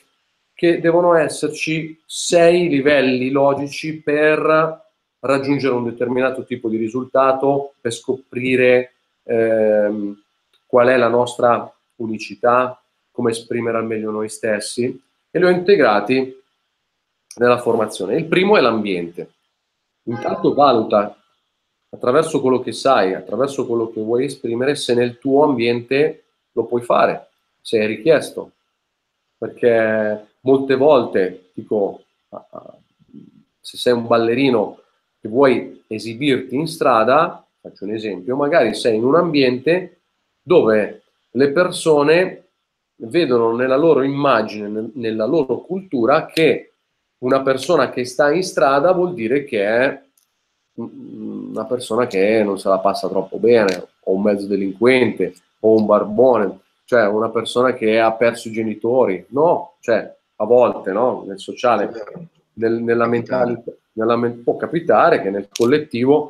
che 0.54 0.80
devono 0.80 1.16
esserci 1.16 2.00
sei 2.06 2.68
livelli 2.68 3.30
logici 3.30 4.00
per 4.02 4.86
raggiungere 5.20 5.74
un 5.74 5.84
determinato 5.84 6.44
tipo 6.46 6.70
di 6.70 6.78
risultato, 6.78 7.74
per 7.82 7.92
scoprire 7.92 8.94
ehm, 9.24 10.20
qual 10.66 10.88
è 10.88 10.98
la 10.98 11.10
nostra 11.10 11.72
unicità, 11.98 12.80
come 13.12 13.32
esprimere 13.32 13.78
al 13.78 13.86
meglio 13.86 14.12
noi 14.12 14.30
stessi, 14.30 15.02
e 15.30 15.40
li 15.40 15.46
ho 15.46 15.50
integrati 15.50 16.42
nella 17.36 17.60
formazione. 17.60 18.16
Il 18.16 18.26
primo 18.26 18.58
è 18.58 18.62
l'ambiente 18.62 19.32
intanto 20.08 20.54
valuta 20.54 21.16
attraverso 21.90 22.42
quello 22.42 22.60
che 22.60 22.74
sai, 22.74 23.14
attraverso 23.14 23.66
quello 23.66 23.90
che 23.90 24.02
vuoi 24.02 24.26
esprimere, 24.26 24.76
se 24.76 24.94
nel 24.94 25.20
tuo 25.20 25.44
ambiente 25.44 26.24
lo 26.52 26.66
puoi 26.66 26.82
fare, 26.82 27.30
se 27.62 27.80
è 27.80 27.88
richiesto. 27.88 28.52
Perché 29.38 30.28
molte 30.42 30.76
volte, 30.76 31.50
dico, 31.54 32.04
se 33.60 33.78
sei 33.78 33.94
un 33.94 34.08
ballerino 34.08 34.82
che 35.20 35.28
vuoi 35.28 35.84
esibirti 35.88 36.56
in 36.56 36.68
strada, 36.68 37.46
faccio 37.60 37.86
un 37.86 37.94
esempio, 37.94 38.36
magari 38.36 38.74
sei 38.74 38.96
in 38.96 39.04
un 39.04 39.16
ambiente 39.16 40.02
dove 40.42 41.04
le 41.32 41.52
persone 41.52 42.44
vedono 42.96 43.56
nella 43.56 43.76
loro 43.78 44.02
immagine, 44.02 44.90
nella 44.94 45.26
loro 45.26 45.60
cultura 45.62 46.26
che 46.26 46.74
una 47.20 47.42
persona 47.42 47.90
che 47.90 48.06
sta 48.06 48.32
in 48.32 48.44
strada 48.44 48.92
vuol 48.92 49.14
dire 49.14 49.44
che 49.44 49.66
è 49.66 50.02
una 50.80 51.66
persona 51.66 52.06
che 52.06 52.44
non 52.44 52.60
se 52.60 52.70
la 52.70 52.80
passa 52.80 53.08
troppo 53.08 53.38
bene, 53.38 53.88
o 54.04 54.14
un 54.14 54.22
mezzo 54.22 54.46
delinquente, 54.46 55.34
o 55.62 55.78
un 55.78 55.86
barbone, 55.86 56.60
cioè 56.86 57.08
una 57.08 57.30
persona 57.30 57.74
che 57.74 58.00
ha 58.00 58.14
perso 58.14 58.50
i 58.50 58.52
genitori. 58.52 59.26
No, 59.30 59.76
cioè 59.80 60.16
a 60.36 60.46
volte 60.46 60.92
no? 60.92 61.24
nel 61.28 61.40
sociale, 61.40 61.90
nel, 62.54 62.74
nella 62.74 63.08
mentalità, 63.08 63.72
nella, 63.94 64.18
può 64.44 64.56
capitare 64.56 65.22
che 65.22 65.32
nel 65.32 65.48
collettivo 65.50 66.30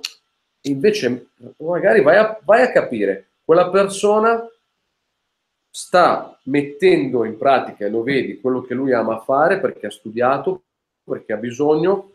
invece 0.62 1.28
magari 1.58 2.02
vai 2.02 2.18
a, 2.18 2.40
vai 2.44 2.62
a 2.62 2.72
capire, 2.72 3.28
quella 3.44 3.70
persona 3.70 4.46
sta 5.70 6.38
mettendo 6.44 7.24
in 7.24 7.38
pratica, 7.38 7.86
e 7.86 7.90
lo 7.90 8.04
vedi, 8.04 8.40
quello 8.40 8.62
che 8.62 8.74
lui 8.74 8.94
ama 8.94 9.20
fare 9.20 9.60
perché 9.60 9.88
ha 9.88 9.92
studiato, 9.92 10.64
perché 11.12 11.34
ha 11.34 11.38
bisogno 11.38 12.12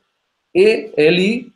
e 0.50 0.92
è 0.94 1.11
lì 1.11 1.50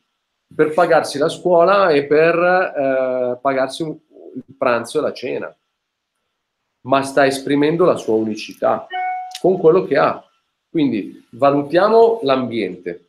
per 0.54 0.72
pagarsi 0.72 1.18
la 1.18 1.28
scuola 1.28 1.90
e 1.90 2.04
per 2.04 2.34
eh, 2.34 3.38
pagarsi 3.40 3.82
un, 3.82 3.96
il 4.34 4.54
pranzo 4.56 4.98
e 4.98 5.02
la 5.02 5.12
cena. 5.12 5.54
ma 6.82 7.02
sta 7.02 7.26
esprimendo 7.26 7.84
la 7.84 7.96
sua 7.96 8.14
unicità 8.14 8.86
con 9.40 9.58
quello 9.58 9.84
che 9.84 9.96
ha. 9.96 10.24
Quindi 10.70 11.26
valutiamo 11.30 12.20
l'ambiente. 12.22 13.08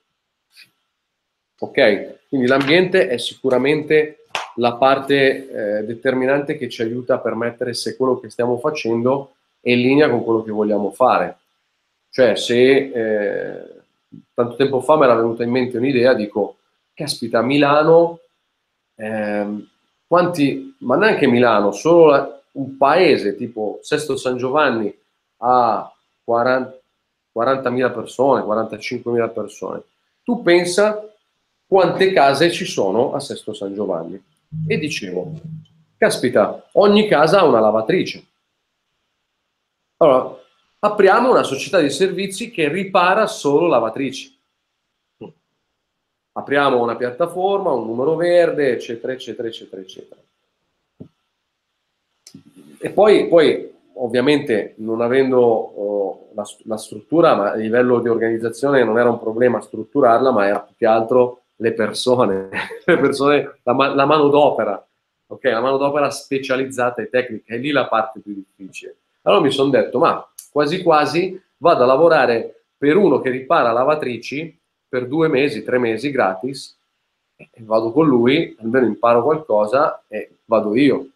Ok? 1.60 2.26
Quindi 2.28 2.48
l'ambiente 2.48 3.08
è 3.08 3.18
sicuramente 3.18 4.26
la 4.56 4.74
parte 4.74 5.80
eh, 5.80 5.84
determinante 5.86 6.58
che 6.58 6.70
ci 6.70 6.82
aiuta 6.82 7.16
a 7.16 7.20
permettere 7.20 7.74
se 7.74 7.96
quello 7.96 8.20
che 8.20 8.30
stiamo 8.30 8.58
facendo 8.58 9.36
è 9.60 9.72
in 9.72 9.82
linea 9.82 10.10
con 10.10 10.24
quello 10.24 10.44
che 10.44 10.52
vogliamo 10.52 10.92
fare. 10.92 11.38
Cioè, 12.10 12.36
se 12.36 12.76
eh, 12.76 13.77
tanto 14.34 14.56
tempo 14.56 14.82
fa 14.82 14.98
mi 14.98 15.04
era 15.04 15.16
venuta 15.16 15.44
in 15.44 15.52
mente 15.52 15.78
un'idea, 15.78 16.14
dico, 16.14 16.58
caspita, 16.94 17.42
Milano, 17.42 18.20
eh, 18.96 19.66
quanti, 20.08 20.76
ma 20.80 20.96
neanche 20.96 21.28
Milano, 21.28 21.72
solo 21.72 22.42
un 22.54 22.78
paese 22.78 23.36
tipo 23.36 23.80
Sesto 23.82 24.18
San 24.18 24.38
Giovanni 24.38 24.94
ha 25.38 25.92
40, 26.24 26.80
40.000 27.36 27.94
persone, 27.94 28.42
45.000 28.42 29.34
persone. 29.34 29.84
Tu 30.24 30.42
pensa 30.42 31.08
quante 31.68 32.12
case 32.12 32.52
ci 32.52 32.66
sono 32.66 33.14
a 33.14 33.20
Sesto 33.20 33.54
San 33.54 33.74
Giovanni. 33.74 34.22
E 34.66 34.78
dicevo, 34.78 35.34
caspita, 35.98 36.68
ogni 36.74 37.08
casa 37.08 37.40
ha 37.40 37.46
una 37.46 37.60
lavatrice. 37.60 38.26
Allora, 39.98 40.38
apriamo 40.88 41.30
una 41.30 41.44
società 41.44 41.80
di 41.80 41.90
servizi 41.90 42.52
che 42.52 42.68
ripara 42.68 43.28
solo 43.28 43.68
lavatrici. 43.68 44.36
Apriamo 46.34 46.82
una 46.82 46.96
piattaforma, 46.96 47.72
un 47.72 47.88
numero 47.88 48.16
verde, 48.16 48.74
eccetera, 48.74 49.14
eccetera, 49.14 49.48
eccetera, 49.48 49.82
eccetera. 49.82 50.22
E 52.80 52.90
poi, 52.92 53.28
poi 53.28 53.74
ovviamente, 53.96 54.76
non 54.78 55.02
avendo 55.02 55.40
oh, 55.42 56.30
la, 56.36 56.46
la, 56.66 56.78
struttura, 56.78 57.36
ma 57.36 57.52
a 57.52 57.56
livello 57.56 58.00
di 58.00 58.10
organizzazione 58.10 58.84
non 58.84 59.00
era 59.00 59.10
un 59.10 59.20
problema 59.20 59.60
strutturarla, 59.60 60.32
ma 60.32 60.46
era 60.46 60.60
più 60.60 60.76
che 60.78 60.86
altro 60.86 61.42
le 61.56 61.74
persone, 61.74 62.50
le 62.86 62.98
persone 62.98 63.60
la, 63.64 63.74
la 63.74 64.06
mano 64.06 64.28
d'opera, 64.28 64.86
ok? 65.26 65.44
La 65.46 65.62
mano 65.62 65.78
d'opera 65.78 66.12
specializzata 66.12 67.02
e 67.02 67.10
tecnica, 67.10 67.56
è 67.56 67.58
lì 67.58 67.72
la 67.72 67.88
parte 67.88 68.20
più 68.20 68.34
difficile. 68.34 68.98
Allora 69.24 69.42
mi 69.42 69.52
sono 69.52 69.70
detto, 69.70 69.98
ma 69.98 70.24
quasi 70.52 70.82
quasi 70.82 71.42
vado 71.58 71.84
a 71.84 71.88
lavorare 71.88 72.64
per 72.78 72.96
uno 72.96 73.20
che 73.20 73.30
ripara 73.30 73.72
lavatrici 73.72 74.58
per 74.88 75.08
due 75.08 75.28
mesi, 75.28 75.64
tre 75.64 75.78
mesi 75.78 76.12
gratis, 76.12 76.76
e 77.36 77.50
vado 77.58 77.92
con 77.92 78.08
lui, 78.08 78.56
almeno 78.60 78.86
imparo 78.86 79.24
qualcosa 79.24 80.04
e 80.08 80.38
vado 80.46 80.76
io. 80.76 81.10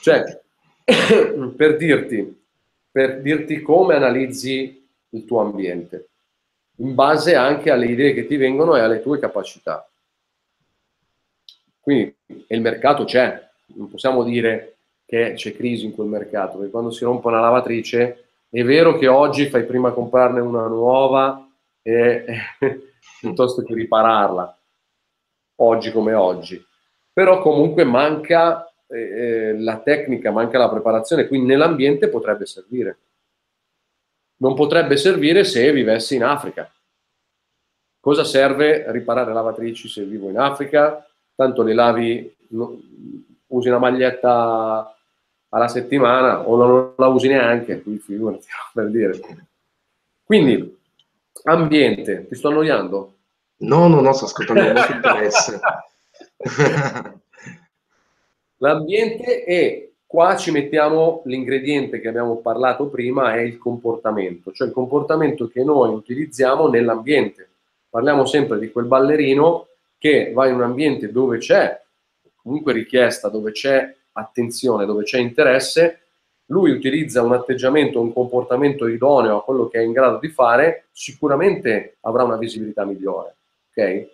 Cioè, 0.00 0.40
per 1.56 1.76
dirti, 1.76 2.42
per 2.90 3.20
dirti 3.20 3.60
come 3.62 3.94
analizzi 3.94 4.86
il 5.10 5.24
tuo 5.24 5.40
ambiente 5.40 6.08
in 6.78 6.94
base 6.94 7.34
anche 7.34 7.70
alle 7.70 7.86
idee 7.86 8.14
che 8.14 8.26
ti 8.26 8.36
vengono 8.36 8.76
e 8.76 8.80
alle 8.80 9.00
tue 9.00 9.18
capacità. 9.18 9.88
Quindi 11.80 12.16
il 12.48 12.60
mercato 12.60 13.04
c'è, 13.04 13.48
non 13.66 13.90
possiamo 13.90 14.24
dire 14.24 14.76
che 15.04 15.34
c'è 15.36 15.54
crisi 15.54 15.84
in 15.84 15.94
quel 15.94 16.08
mercato, 16.08 16.56
perché 16.56 16.72
quando 16.72 16.90
si 16.90 17.04
rompe 17.04 17.28
una 17.28 17.40
lavatrice 17.40 18.23
è 18.60 18.64
vero 18.64 18.96
che 18.98 19.08
oggi 19.08 19.48
fai 19.48 19.64
prima 19.64 19.92
comprarne 19.92 20.40
una 20.40 20.66
nuova 20.66 21.48
e, 21.82 22.24
piuttosto 23.20 23.62
che 23.62 23.74
ripararla, 23.74 24.58
oggi 25.56 25.90
come 25.92 26.14
oggi. 26.14 26.64
Però 27.12 27.40
comunque 27.40 27.84
manca 27.84 28.66
eh, 28.86 28.98
eh, 28.98 29.58
la 29.58 29.78
tecnica, 29.78 30.30
manca 30.30 30.58
la 30.58 30.70
preparazione, 30.70 31.26
quindi 31.26 31.46
nell'ambiente 31.46 32.08
potrebbe 32.08 32.46
servire 32.46 32.98
non 34.36 34.54
potrebbe 34.54 34.96
servire 34.96 35.44
se 35.44 35.72
vivessi 35.72 36.16
in 36.16 36.24
Africa. 36.24 36.70
Cosa 37.98 38.24
serve 38.24 38.90
riparare 38.92 39.32
lavatrici 39.32 39.88
se 39.88 40.04
vivo 40.04 40.28
in 40.28 40.38
Africa? 40.38 41.06
Tanto 41.34 41.62
le 41.62 41.72
lavi, 41.74 42.36
usi 43.46 43.68
una 43.68 43.78
maglietta 43.78 44.94
alla 45.54 45.68
settimana 45.68 46.48
o 46.48 46.56
non 46.56 46.94
la 46.96 47.06
usi 47.06 47.28
neanche, 47.28 47.80
quindi 47.80 48.00
figurati, 48.00 48.46
per 48.74 48.90
dire. 48.90 49.20
Quindi, 50.24 50.78
ambiente, 51.44 52.26
ti 52.28 52.34
sto 52.34 52.48
annoiando? 52.48 53.12
No, 53.58 53.86
no, 53.88 54.00
no, 54.00 54.12
sto 54.12 54.24
ascoltando 54.24 54.72
molto 54.72 54.92
interesse. 54.92 55.60
L'ambiente 58.58 59.44
è 59.44 59.88
Qua 60.14 60.36
ci 60.36 60.52
mettiamo 60.52 61.22
l'ingrediente 61.24 62.00
che 62.00 62.06
abbiamo 62.06 62.36
parlato 62.36 62.86
prima, 62.86 63.34
è 63.34 63.40
il 63.40 63.58
comportamento, 63.58 64.52
cioè 64.52 64.68
il 64.68 64.72
comportamento 64.72 65.48
che 65.48 65.64
noi 65.64 65.92
utilizziamo 65.92 66.68
nell'ambiente. 66.68 67.48
Parliamo 67.90 68.24
sempre 68.24 68.60
di 68.60 68.70
quel 68.70 68.84
ballerino 68.84 69.66
che 69.98 70.30
va 70.32 70.46
in 70.46 70.54
un 70.54 70.62
ambiente 70.62 71.10
dove 71.10 71.38
c'è 71.38 71.82
comunque 72.40 72.72
richiesta, 72.72 73.28
dove 73.28 73.50
c'è 73.50 73.92
attenzione, 74.14 74.86
dove 74.86 75.04
c'è 75.04 75.18
interesse, 75.18 76.00
lui 76.46 76.72
utilizza 76.72 77.22
un 77.22 77.32
atteggiamento, 77.32 78.00
un 78.00 78.12
comportamento 78.12 78.86
idoneo 78.86 79.38
a 79.38 79.44
quello 79.44 79.68
che 79.68 79.78
è 79.78 79.82
in 79.82 79.92
grado 79.92 80.18
di 80.18 80.28
fare, 80.28 80.86
sicuramente 80.90 81.96
avrà 82.00 82.24
una 82.24 82.36
visibilità 82.36 82.84
migliore. 82.84 83.36
Okay? 83.70 84.08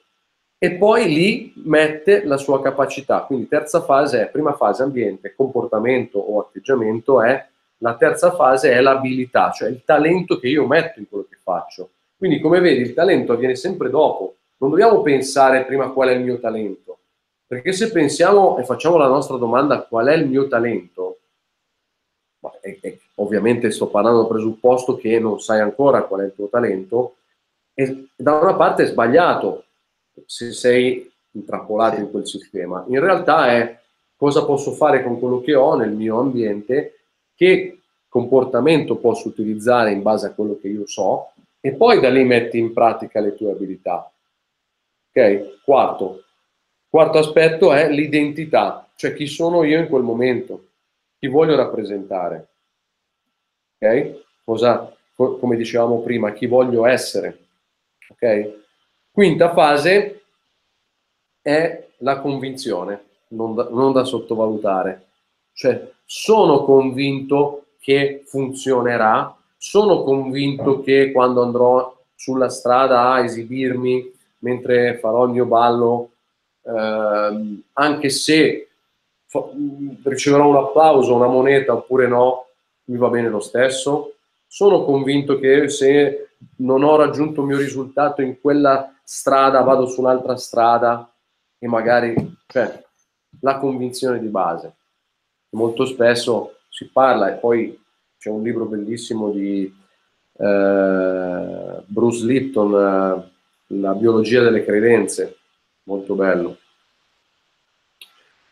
e 0.63 0.73
poi 0.73 1.07
lì 1.07 1.55
mette 1.65 2.23
la 2.27 2.37
sua 2.37 2.61
capacità. 2.61 3.23
Quindi 3.23 3.49
terza 3.49 3.81
fase 3.81 4.21
è, 4.21 4.29
prima 4.29 4.53
fase 4.53 4.83
ambiente, 4.83 5.33
comportamento 5.35 6.19
o 6.19 6.39
atteggiamento 6.39 7.23
è, 7.23 7.47
la 7.79 7.97
terza 7.97 8.33
fase 8.33 8.71
è 8.71 8.79
l'abilità, 8.83 9.53
cioè 9.53 9.71
il 9.71 9.81
talento 9.87 10.39
che 10.39 10.49
io 10.49 10.67
metto 10.67 10.99
in 10.99 11.09
quello 11.09 11.27
che 11.31 11.39
faccio. 11.43 11.93
Quindi 12.15 12.41
come 12.41 12.61
vedi 12.61 12.83
il 12.83 12.93
talento 12.93 13.33
avviene 13.33 13.57
sempre 13.57 13.89
dopo, 13.89 14.35
non 14.59 14.69
dobbiamo 14.69 15.01
pensare 15.01 15.65
prima 15.65 15.89
qual 15.93 16.11
è 16.11 16.13
il 16.13 16.25
mio 16.25 16.39
talento, 16.39 16.99
perché 17.51 17.73
se 17.73 17.91
pensiamo 17.91 18.59
e 18.59 18.65
facciamo 18.65 18.97
la 18.97 19.09
nostra 19.09 19.37
domanda 19.37 19.83
qual 19.83 20.07
è 20.07 20.15
il 20.15 20.29
mio 20.29 20.47
talento, 20.47 21.19
e, 22.61 22.79
e, 22.81 23.01
ovviamente 23.17 23.73
sto 23.73 23.89
parlando 23.89 24.21
del 24.21 24.29
presupposto 24.29 24.97
che 24.97 25.19
non 25.19 25.41
sai 25.41 25.59
ancora 25.59 26.05
qual 26.05 26.21
è 26.21 26.25
il 26.27 26.33
tuo 26.33 26.47
talento, 26.47 27.17
e 27.75 28.07
da 28.15 28.35
una 28.35 28.55
parte 28.55 28.85
è 28.85 28.87
sbagliato, 28.87 29.65
se 30.27 30.53
sei 30.53 31.11
intrappolato 31.33 31.99
in 31.99 32.13
quel 32.13 32.25
sistema. 32.25 32.85
In 32.87 33.01
realtà 33.01 33.51
è 33.51 33.81
cosa 34.15 34.45
posso 34.45 34.71
fare 34.71 35.03
con 35.03 35.19
quello 35.19 35.41
che 35.41 35.57
ho 35.57 35.75
nel 35.75 35.91
mio 35.91 36.21
ambiente, 36.21 37.01
che 37.35 37.81
comportamento 38.09 38.95
posso 38.95 39.27
utilizzare 39.27 39.91
in 39.91 40.03
base 40.03 40.27
a 40.27 40.35
quello 40.35 40.57
che 40.61 40.69
io 40.69 40.87
so 40.87 41.33
e 41.59 41.73
poi 41.73 41.99
da 41.99 42.11
lì 42.11 42.23
metti 42.23 42.59
in 42.59 42.73
pratica 42.73 43.19
le 43.19 43.35
tue 43.35 43.51
abilità. 43.51 44.09
Ok? 45.09 45.63
Quarto. 45.65 46.27
Quarto 46.91 47.19
aspetto 47.19 47.73
è 47.73 47.89
l'identità, 47.89 48.85
cioè 48.97 49.15
chi 49.15 49.29
sono 49.29 49.63
io 49.63 49.79
in 49.79 49.87
quel 49.87 50.03
momento, 50.03 50.71
chi 51.21 51.29
voglio 51.29 51.55
rappresentare. 51.55 52.49
Ok? 53.79 54.25
Cosa, 54.43 54.93
come 55.15 55.57
dicevamo 55.57 56.01
prima, 56.01 56.33
chi 56.33 56.47
voglio 56.47 56.87
essere. 56.87 57.47
Ok? 58.09 58.59
Quinta 59.13 59.53
fase 59.53 60.23
è 61.41 61.87
la 61.99 62.19
convinzione, 62.19 63.05
non 63.29 63.55
da, 63.55 63.69
non 63.71 63.93
da 63.93 64.03
sottovalutare. 64.03 65.07
Cioè, 65.53 65.93
sono 66.05 66.65
convinto 66.65 67.67
che 67.79 68.25
funzionerà, 68.27 69.33
sono 69.57 70.03
convinto 70.03 70.81
che 70.81 71.13
quando 71.13 71.43
andrò 71.43 71.97
sulla 72.17 72.49
strada 72.49 73.13
a 73.13 73.23
esibirmi 73.23 74.13
mentre 74.39 74.99
farò 74.99 75.27
il 75.27 75.31
mio 75.31 75.45
ballo, 75.45 76.11
eh, 76.63 77.63
anche 77.73 78.11
se 78.11 78.69
fa- 79.27 79.49
riceverò 80.05 80.49
un 80.49 80.57
applauso, 80.57 81.15
una 81.15 81.27
moneta 81.27 81.73
oppure 81.73 82.07
no, 82.07 82.47
mi 82.85 82.97
va 82.97 83.09
bene 83.09 83.29
lo 83.29 83.41
stesso. 83.41 84.15
Sono 84.47 84.85
convinto 84.85 85.39
che 85.39 85.69
se 85.69 86.31
non 86.57 86.83
ho 86.83 86.97
raggiunto 86.97 87.43
il 87.43 87.47
mio 87.47 87.57
risultato 87.57 88.23
in 88.23 88.41
quella 88.41 88.93
strada, 89.03 89.61
vado 89.63 89.87
su 89.87 90.01
un'altra 90.01 90.37
strada 90.37 91.09
e 91.59 91.69
magari, 91.69 92.15
cioè, 92.47 92.83
la 93.41 93.59
convinzione 93.59 94.19
di 94.19 94.29
base. 94.29 94.75
Molto 95.51 95.85
spesso 95.85 96.57
si 96.69 96.89
parla, 96.93 97.33
e 97.33 97.39
poi 97.39 97.79
c'è 98.19 98.31
un 98.31 98.43
libro 98.43 98.67
bellissimo 98.67 99.31
di 99.31 99.73
eh, 100.37 101.83
Bruce 101.87 102.25
Lipton, 102.25 103.29
La 103.73 103.95
biologia 103.95 104.43
delle 104.43 104.65
credenze, 104.65 105.39
molto 105.91 106.15
bello. 106.15 106.57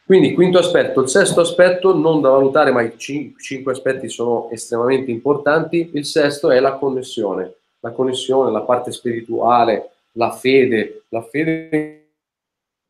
Quindi, 0.05 0.35
quinto 0.35 0.59
aspetto. 0.59 1.03
Il 1.03 1.09
sesto 1.09 1.41
aspetto, 1.41 1.95
non 1.95 2.21
da 2.21 2.31
valutare, 2.31 2.73
ma 2.73 2.83
i 2.83 2.97
cinque 2.97 3.73
aspetti 3.73 4.09
sono 4.09 4.49
estremamente 4.51 5.11
importanti. 5.11 5.91
Il 5.95 6.05
sesto 6.05 6.51
è 6.51 6.59
la 6.61 6.75
connessione. 6.75 7.55
La 7.81 7.93
connessione, 7.93 8.51
la 8.51 8.63
parte 8.63 8.91
spirituale, 8.91 9.91
la 10.13 10.33
fede, 10.33 11.05
la 11.11 11.23
fede 11.23 12.07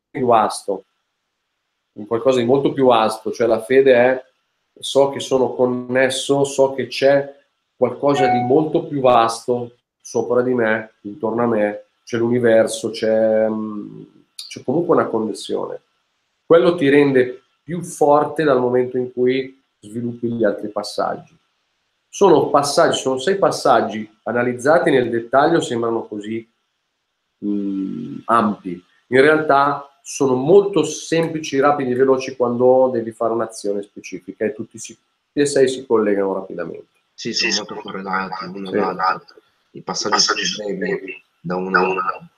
più 0.09 0.25
vasto, 0.25 0.85
in 1.93 2.07
qualcosa 2.07 2.39
di 2.39 2.45
molto 2.45 2.73
più 2.73 2.85
vasto, 2.85 3.31
cioè 3.31 3.45
la 3.45 3.61
fede 3.61 3.93
è 3.93 4.23
so 4.79 5.09
che 5.09 5.19
sono 5.19 5.53
connesso, 5.53 6.43
so 6.43 6.73
che 6.73 6.87
c'è 6.87 7.35
qualcosa 7.75 8.27
di 8.27 8.39
molto 8.39 8.87
più 8.87 8.99
vasto 9.01 9.75
sopra 10.01 10.41
di 10.41 10.53
me, 10.55 10.93
intorno 11.01 11.43
a 11.43 11.45
me, 11.45 11.83
c'è 12.03 12.17
l'universo, 12.17 12.89
c'è, 12.89 13.47
c'è 14.47 14.63
comunque 14.63 14.95
una 14.95 15.07
connessione. 15.07 15.81
Quello 16.45 16.75
ti 16.75 16.89
rende 16.89 17.43
più 17.63 17.81
forte 17.81 18.43
dal 18.43 18.59
momento 18.59 18.97
in 18.97 19.11
cui 19.11 19.61
sviluppi 19.79 20.31
gli 20.31 20.43
altri 20.43 20.69
passaggi. 20.69 21.37
Sono 22.07 22.49
passaggi, 22.49 22.97
sono 22.97 23.19
sei 23.19 23.37
passaggi 23.37 24.09
analizzati 24.23 24.89
nel 24.89 25.09
dettaglio, 25.09 25.61
sembrano 25.61 26.07
così 26.07 26.47
mh, 27.37 27.49
mm, 27.49 28.17
ampi. 28.25 28.83
In 29.07 29.21
realtà 29.21 29.89
sono 30.01 30.33
molto 30.33 30.83
semplici, 30.83 31.59
rapidi 31.59 31.91
e 31.91 31.95
veloci 31.95 32.35
quando 32.35 32.89
devi 32.91 33.11
fare 33.11 33.33
un'azione 33.33 33.83
specifica 33.83 34.45
e 34.45 34.53
tutti 34.53 34.79
si, 34.79 34.97
e 35.31 35.45
sei 35.45 35.67
si 35.67 35.85
collegano 35.85 36.33
rapidamente. 36.33 36.87
Sì, 37.13 37.33
sono 37.33 37.51
sì, 37.51 37.57
molto 37.57 37.75
correlati 37.75 38.45
uno 38.45 38.69
sì. 38.69 38.75
dall'altro. 38.75 39.35
I 39.71 39.81
passaggi, 39.81 40.15
passaggi 40.15 40.45
sono 40.45 40.73
brevi 40.75 41.21
da 41.39 41.55
una 41.57 41.79
a 41.79 41.87
una. 41.87 42.29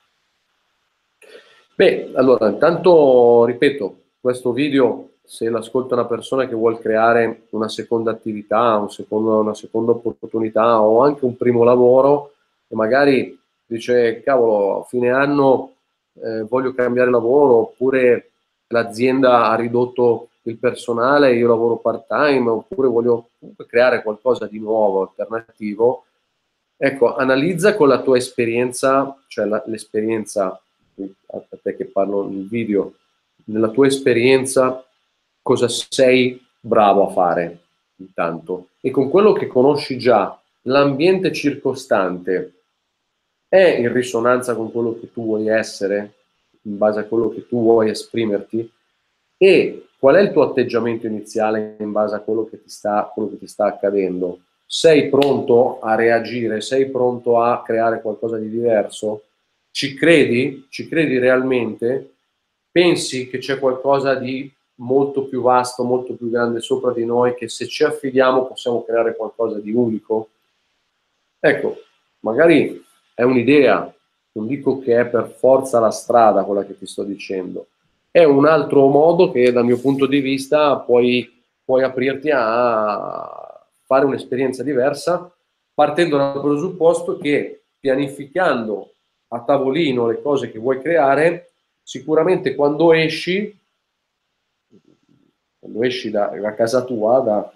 Beh, 1.81 2.11
allora, 2.13 2.47
intanto, 2.47 3.43
ripeto, 3.43 4.01
questo 4.19 4.51
video, 4.51 5.13
se 5.23 5.49
l'ascolta 5.49 5.95
una 5.95 6.05
persona 6.05 6.47
che 6.47 6.53
vuole 6.53 6.77
creare 6.77 7.47
una 7.49 7.67
seconda 7.69 8.11
attività, 8.11 8.77
un 8.77 8.91
secondo, 8.91 9.39
una 9.39 9.55
seconda 9.55 9.89
opportunità 9.89 10.79
o 10.79 11.01
anche 11.01 11.25
un 11.25 11.35
primo 11.35 11.63
lavoro, 11.63 12.33
e 12.67 12.75
magari 12.75 13.35
dice, 13.65 14.21
cavolo, 14.21 14.81
a 14.81 14.83
fine 14.83 15.09
anno 15.09 15.71
eh, 16.21 16.43
voglio 16.43 16.71
cambiare 16.75 17.09
lavoro, 17.09 17.55
oppure 17.61 18.29
l'azienda 18.67 19.49
ha 19.49 19.55
ridotto 19.55 20.27
il 20.43 20.57
personale, 20.57 21.33
io 21.33 21.47
lavoro 21.47 21.77
part 21.77 22.05
time, 22.05 22.47
oppure 22.47 22.89
voglio 22.89 23.29
comunque 23.39 23.65
creare 23.65 24.03
qualcosa 24.03 24.45
di 24.45 24.59
nuovo, 24.59 25.01
alternativo, 25.01 26.03
ecco, 26.77 27.15
analizza 27.15 27.75
con 27.75 27.87
la 27.87 28.03
tua 28.03 28.17
esperienza, 28.17 29.17
cioè 29.25 29.47
la, 29.47 29.63
l'esperienza, 29.65 30.61
a 31.03 31.57
te 31.61 31.75
che 31.75 31.85
parlo 31.85 32.27
nel 32.27 32.47
video, 32.47 32.93
nella 33.45 33.69
tua 33.69 33.87
esperienza 33.87 34.85
cosa 35.41 35.67
sei 35.67 36.39
bravo 36.59 37.07
a 37.07 37.11
fare 37.11 37.59
intanto 37.95 38.69
e 38.81 38.91
con 38.91 39.09
quello 39.09 39.33
che 39.33 39.47
conosci 39.47 39.97
già, 39.97 40.39
l'ambiente 40.63 41.31
circostante 41.31 42.53
è 43.47 43.77
in 43.79 43.91
risonanza 43.91 44.55
con 44.55 44.71
quello 44.71 44.97
che 44.99 45.11
tu 45.11 45.25
vuoi 45.25 45.47
essere, 45.47 46.13
in 46.63 46.77
base 46.77 46.99
a 46.99 47.03
quello 47.03 47.29
che 47.29 47.47
tu 47.47 47.61
vuoi 47.61 47.89
esprimerti 47.89 48.71
e 49.37 49.87
qual 49.99 50.15
è 50.15 50.21
il 50.21 50.31
tuo 50.31 50.43
atteggiamento 50.43 51.05
iniziale 51.05 51.75
in 51.79 51.91
base 51.91 52.15
a 52.15 52.19
quello 52.19 52.45
che 52.45 52.61
ti 52.61 52.69
sta, 52.69 53.11
che 53.13 53.37
ti 53.37 53.47
sta 53.47 53.65
accadendo. 53.65 54.39
Sei 54.65 55.09
pronto 55.09 55.79
a 55.79 55.95
reagire? 55.95 56.61
Sei 56.61 56.89
pronto 56.89 57.41
a 57.41 57.61
creare 57.61 58.01
qualcosa 58.01 58.37
di 58.37 58.49
diverso? 58.49 59.23
Ci 59.71 59.95
credi? 59.95 60.67
Ci 60.69 60.87
credi 60.87 61.17
realmente? 61.17 62.11
pensi 62.71 63.27
che 63.27 63.37
c'è 63.37 63.59
qualcosa 63.59 64.15
di 64.15 64.51
molto 64.75 65.25
più 65.25 65.41
vasto, 65.41 65.83
molto 65.83 66.15
più 66.15 66.31
grande 66.31 66.61
sopra 66.61 66.91
di 66.93 67.05
noi, 67.05 67.35
che 67.35 67.49
se 67.49 67.67
ci 67.67 67.83
affidiamo 67.83 68.47
possiamo 68.47 68.83
creare 68.83 69.15
qualcosa 69.15 69.59
di 69.59 69.71
unico? 69.71 70.29
Ecco, 71.39 71.75
magari 72.19 72.83
è 73.13 73.23
un'idea, 73.23 73.93
non 74.33 74.47
dico 74.47 74.79
che 74.79 74.99
è 74.99 75.05
per 75.05 75.35
forza 75.37 75.79
la 75.79 75.91
strada 75.91 76.43
quella 76.43 76.65
che 76.65 76.77
ti 76.77 76.87
sto 76.87 77.03
dicendo, 77.03 77.67
è 78.09 78.23
un 78.23 78.45
altro 78.45 78.87
modo 78.87 79.31
che 79.31 79.51
dal 79.51 79.65
mio 79.65 79.79
punto 79.79 80.05
di 80.05 80.19
vista 80.19 80.77
puoi, 80.77 81.43
puoi 81.63 81.83
aprirti 81.83 82.29
a 82.33 83.67
fare 83.83 84.05
un'esperienza 84.05 84.63
diversa 84.63 85.31
partendo 85.73 86.17
dal 86.17 86.41
presupposto 86.41 87.17
che 87.17 87.63
pianificando 87.79 88.93
a 89.33 89.43
tavolino 89.43 90.07
le 90.07 90.21
cose 90.21 90.51
che 90.51 90.59
vuoi 90.59 90.81
creare 90.81 91.51
sicuramente 91.81 92.53
quando 92.55 92.93
esci, 92.93 93.57
quando 95.59 95.83
esci 95.83 96.09
da, 96.09 96.27
da 96.27 96.53
casa 96.53 96.83
tua, 96.83 97.19
da, 97.19 97.53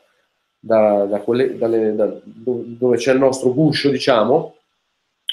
da, 0.60 1.06
da 1.06 1.20
quelle, 1.20 1.58
dalle, 1.58 1.96
da, 1.96 2.20
dove 2.24 2.98
c'è 2.98 3.14
il 3.14 3.20
nostro 3.20 3.54
guscio, 3.54 3.90
diciamo, 3.90 4.56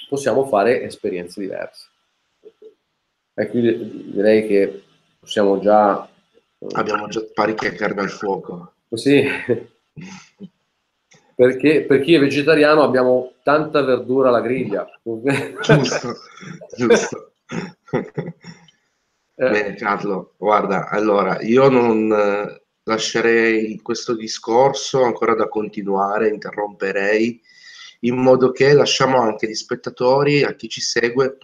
possiamo 0.09 0.47
fare 0.47 0.83
esperienze 0.83 1.41
diverse. 1.41 1.89
E 3.35 3.47
quindi 3.49 4.11
direi 4.13 4.47
che 4.47 4.83
possiamo 5.19 5.59
già... 5.59 6.09
Abbiamo 6.73 7.09
già 7.09 7.25
parecchie 7.33 7.73
carne 7.73 8.03
al 8.03 8.11
fuoco. 8.11 8.75
Sì, 8.93 9.25
perché 11.43 11.83
per 11.83 12.03
chi 12.03 12.15
è 12.15 12.21
vegetariano 12.21 12.85
abbiamo 12.85 13.33
tanta 13.43 13.83
verdura 13.83 14.29
alla 14.29 14.41
griglia. 14.41 14.89
giusto, 15.03 16.15
giusto. 16.77 17.33
Eh. 19.35 19.51
Bene 19.51 19.75
Carlo, 19.75 20.35
guarda, 20.37 20.89
allora 20.89 21.41
io 21.41 21.69
non 21.69 22.13
eh, 22.13 22.63
lascerei 22.85 23.81
questo 23.81 24.15
discorso 24.15 25.03
ancora 25.03 25.35
da 25.35 25.49
continuare, 25.49 26.29
interromperei 26.29 27.41
in 28.01 28.19
modo 28.19 28.53
che 28.53 28.73
lasciamo 28.73 29.21
anche 29.21 29.47
agli 29.47 29.55
spettatori, 29.55 30.45
a 30.45 30.55
chi 30.55 30.69
ci 30.69 30.81
segue, 30.81 31.39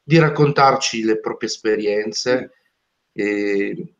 di 0.00 0.16
raccontarci 0.18 1.02
le 1.02 1.18
proprie 1.18 1.48
esperienze, 1.48 2.52
eh, 3.12 3.94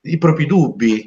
i 0.00 0.18
propri 0.18 0.46
dubbi, 0.46 1.06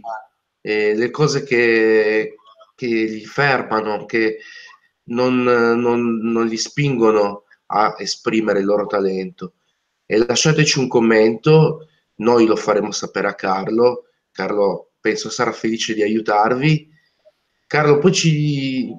eh, 0.62 0.96
le 0.96 1.10
cose 1.10 1.44
che, 1.44 2.36
che 2.84 3.04
li 3.06 3.26
fermano, 3.26 4.06
che 4.06 4.40
non, 5.06 5.42
non, 5.44 6.18
non 6.18 6.46
li 6.46 6.58
spingono 6.58 7.44
a 7.68 7.96
esprimere 7.98 8.60
il 8.60 8.66
loro 8.66 8.86
talento 8.86 9.54
e 10.06 10.18
lasciateci 10.18 10.80
un 10.80 10.88
commento, 10.88 11.88
noi 12.16 12.46
lo 12.46 12.56
faremo 12.56 12.92
sapere 12.92 13.28
a 13.28 13.36
Carlo, 13.36 14.08
Carlo 14.32 14.92
penso 15.00 15.30
sarà 15.30 15.52
felice 15.52 15.94
di 15.94 16.04
aiutarvi. 16.04 16.92
Carlo, 17.66 17.98
poi 17.98 18.12
ci, 18.12 18.96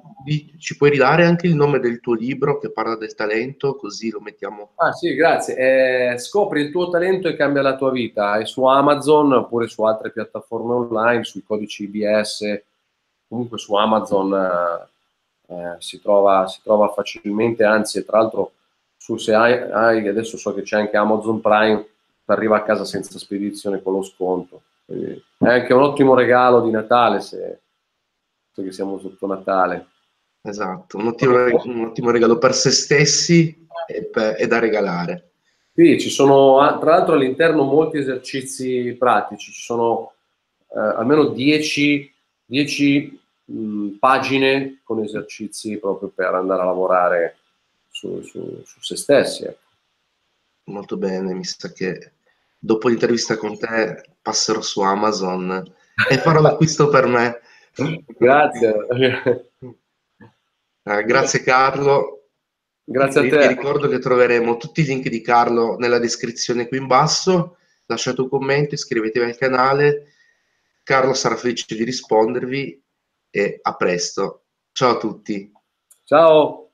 ci 0.59 0.75
puoi 0.75 0.89
ridare 0.89 1.23
anche 1.25 1.47
il 1.47 1.55
nome 1.55 1.79
del 1.79 1.99
tuo 1.99 2.13
libro 2.13 2.57
che 2.57 2.71
parla 2.71 2.97
del 2.97 3.15
talento, 3.15 3.75
così 3.75 4.09
lo 4.09 4.19
mettiamo. 4.19 4.73
Ah 4.75 4.91
sì, 4.91 5.13
grazie. 5.13 6.11
Eh, 6.13 6.17
scopri 6.17 6.61
il 6.61 6.71
tuo 6.71 6.89
talento 6.89 7.27
e 7.27 7.35
cambia 7.35 7.61
la 7.61 7.77
tua 7.77 7.91
vita. 7.91 8.37
È 8.37 8.45
su 8.45 8.65
Amazon 8.65 9.31
oppure 9.33 9.67
su 9.67 9.83
altre 9.83 10.11
piattaforme 10.11 10.73
online, 10.73 11.23
sui 11.23 11.43
codici 11.43 11.83
IBS, 11.83 12.63
comunque 13.27 13.57
su 13.57 13.73
Amazon 13.75 14.33
eh, 14.33 15.53
eh, 15.53 15.75
si, 15.79 16.01
trova, 16.01 16.47
si 16.47 16.61
trova 16.63 16.89
facilmente, 16.89 17.63
anzi 17.63 18.03
tra 18.05 18.19
l'altro 18.19 18.51
su 18.97 19.17
se 19.17 19.33
hai, 19.33 19.53
hai, 19.71 20.07
adesso 20.07 20.37
so 20.37 20.53
che 20.53 20.63
c'è 20.63 20.79
anche 20.79 20.97
Amazon 20.97 21.39
Prime, 21.39 21.85
arriva 22.25 22.57
a 22.57 22.63
casa 22.63 22.85
senza 22.85 23.19
spedizione 23.19 23.81
con 23.81 23.93
lo 23.93 24.01
sconto. 24.01 24.63
Quindi 24.85 25.23
è 25.37 25.47
anche 25.47 25.73
un 25.73 25.83
ottimo 25.83 26.15
regalo 26.15 26.61
di 26.61 26.71
Natale 26.71 27.19
se, 27.19 27.59
se 28.51 28.71
siamo 28.71 28.97
sotto 28.97 29.27
Natale. 29.27 29.87
Esatto, 30.41 30.97
un 30.97 31.07
ottimo, 31.07 31.35
un 31.35 31.85
ottimo 31.85 32.11
regalo 32.11 32.37
per 32.37 32.53
se 32.53 32.71
stessi 32.71 33.67
e, 33.87 34.05
per, 34.05 34.35
e 34.39 34.47
da 34.47 34.59
regalare. 34.59 35.31
Sì, 35.73 35.99
ci 35.99 36.09
sono 36.09 36.57
tra 36.79 36.91
l'altro 36.91 37.15
all'interno 37.15 37.63
molti 37.63 37.97
esercizi 37.97 38.95
pratici, 38.97 39.51
ci 39.51 39.61
sono 39.61 40.13
eh, 40.73 40.79
almeno 40.79 41.25
10, 41.25 42.14
10 42.45 43.19
mh, 43.45 43.87
pagine 43.99 44.79
con 44.83 45.03
esercizi 45.03 45.77
proprio 45.77 46.09
per 46.09 46.33
andare 46.33 46.61
a 46.61 46.65
lavorare 46.65 47.37
su, 47.89 48.21
su, 48.21 48.61
su 48.65 48.81
se 48.81 48.95
stessi. 48.95 49.43
Ecco. 49.43 49.59
Molto 50.65 50.97
bene, 50.97 51.33
mi 51.33 51.43
sa 51.43 51.71
che 51.71 52.11
dopo 52.57 52.87
l'intervista 52.87 53.37
con 53.37 53.57
te 53.57 54.03
passerò 54.21 54.61
su 54.61 54.81
Amazon 54.81 55.63
e 56.09 56.17
farò 56.17 56.41
l'acquisto 56.41 56.89
per 56.89 57.05
me. 57.05 57.39
Grazie. 58.17 58.87
Eh, 60.83 61.03
grazie 61.05 61.43
Carlo. 61.43 62.29
Grazie 62.83 63.21
a 63.21 63.23
te. 63.23 63.39
Ti 63.39 63.47
ricordo 63.47 63.87
che 63.87 63.99
troveremo 63.99 64.57
tutti 64.57 64.81
i 64.81 64.85
link 64.85 65.07
di 65.09 65.21
Carlo 65.21 65.75
nella 65.77 65.99
descrizione 65.99 66.67
qui 66.67 66.77
in 66.77 66.87
basso. 66.87 67.57
Lasciate 67.85 68.21
un 68.21 68.29
commento, 68.29 68.75
iscrivetevi 68.75 69.25
al 69.25 69.37
canale. 69.37 70.13
Carlo 70.85 71.15
sarà 71.15 71.35
felice 71.35 71.65
di 71.75 71.83
rispondervi 71.83 72.79
e 73.31 73.59
a 73.59 73.75
presto. 73.75 74.45
Ciao 74.71 74.91
a 74.91 74.97
tutti. 74.97 75.51
Ciao. 76.03 76.64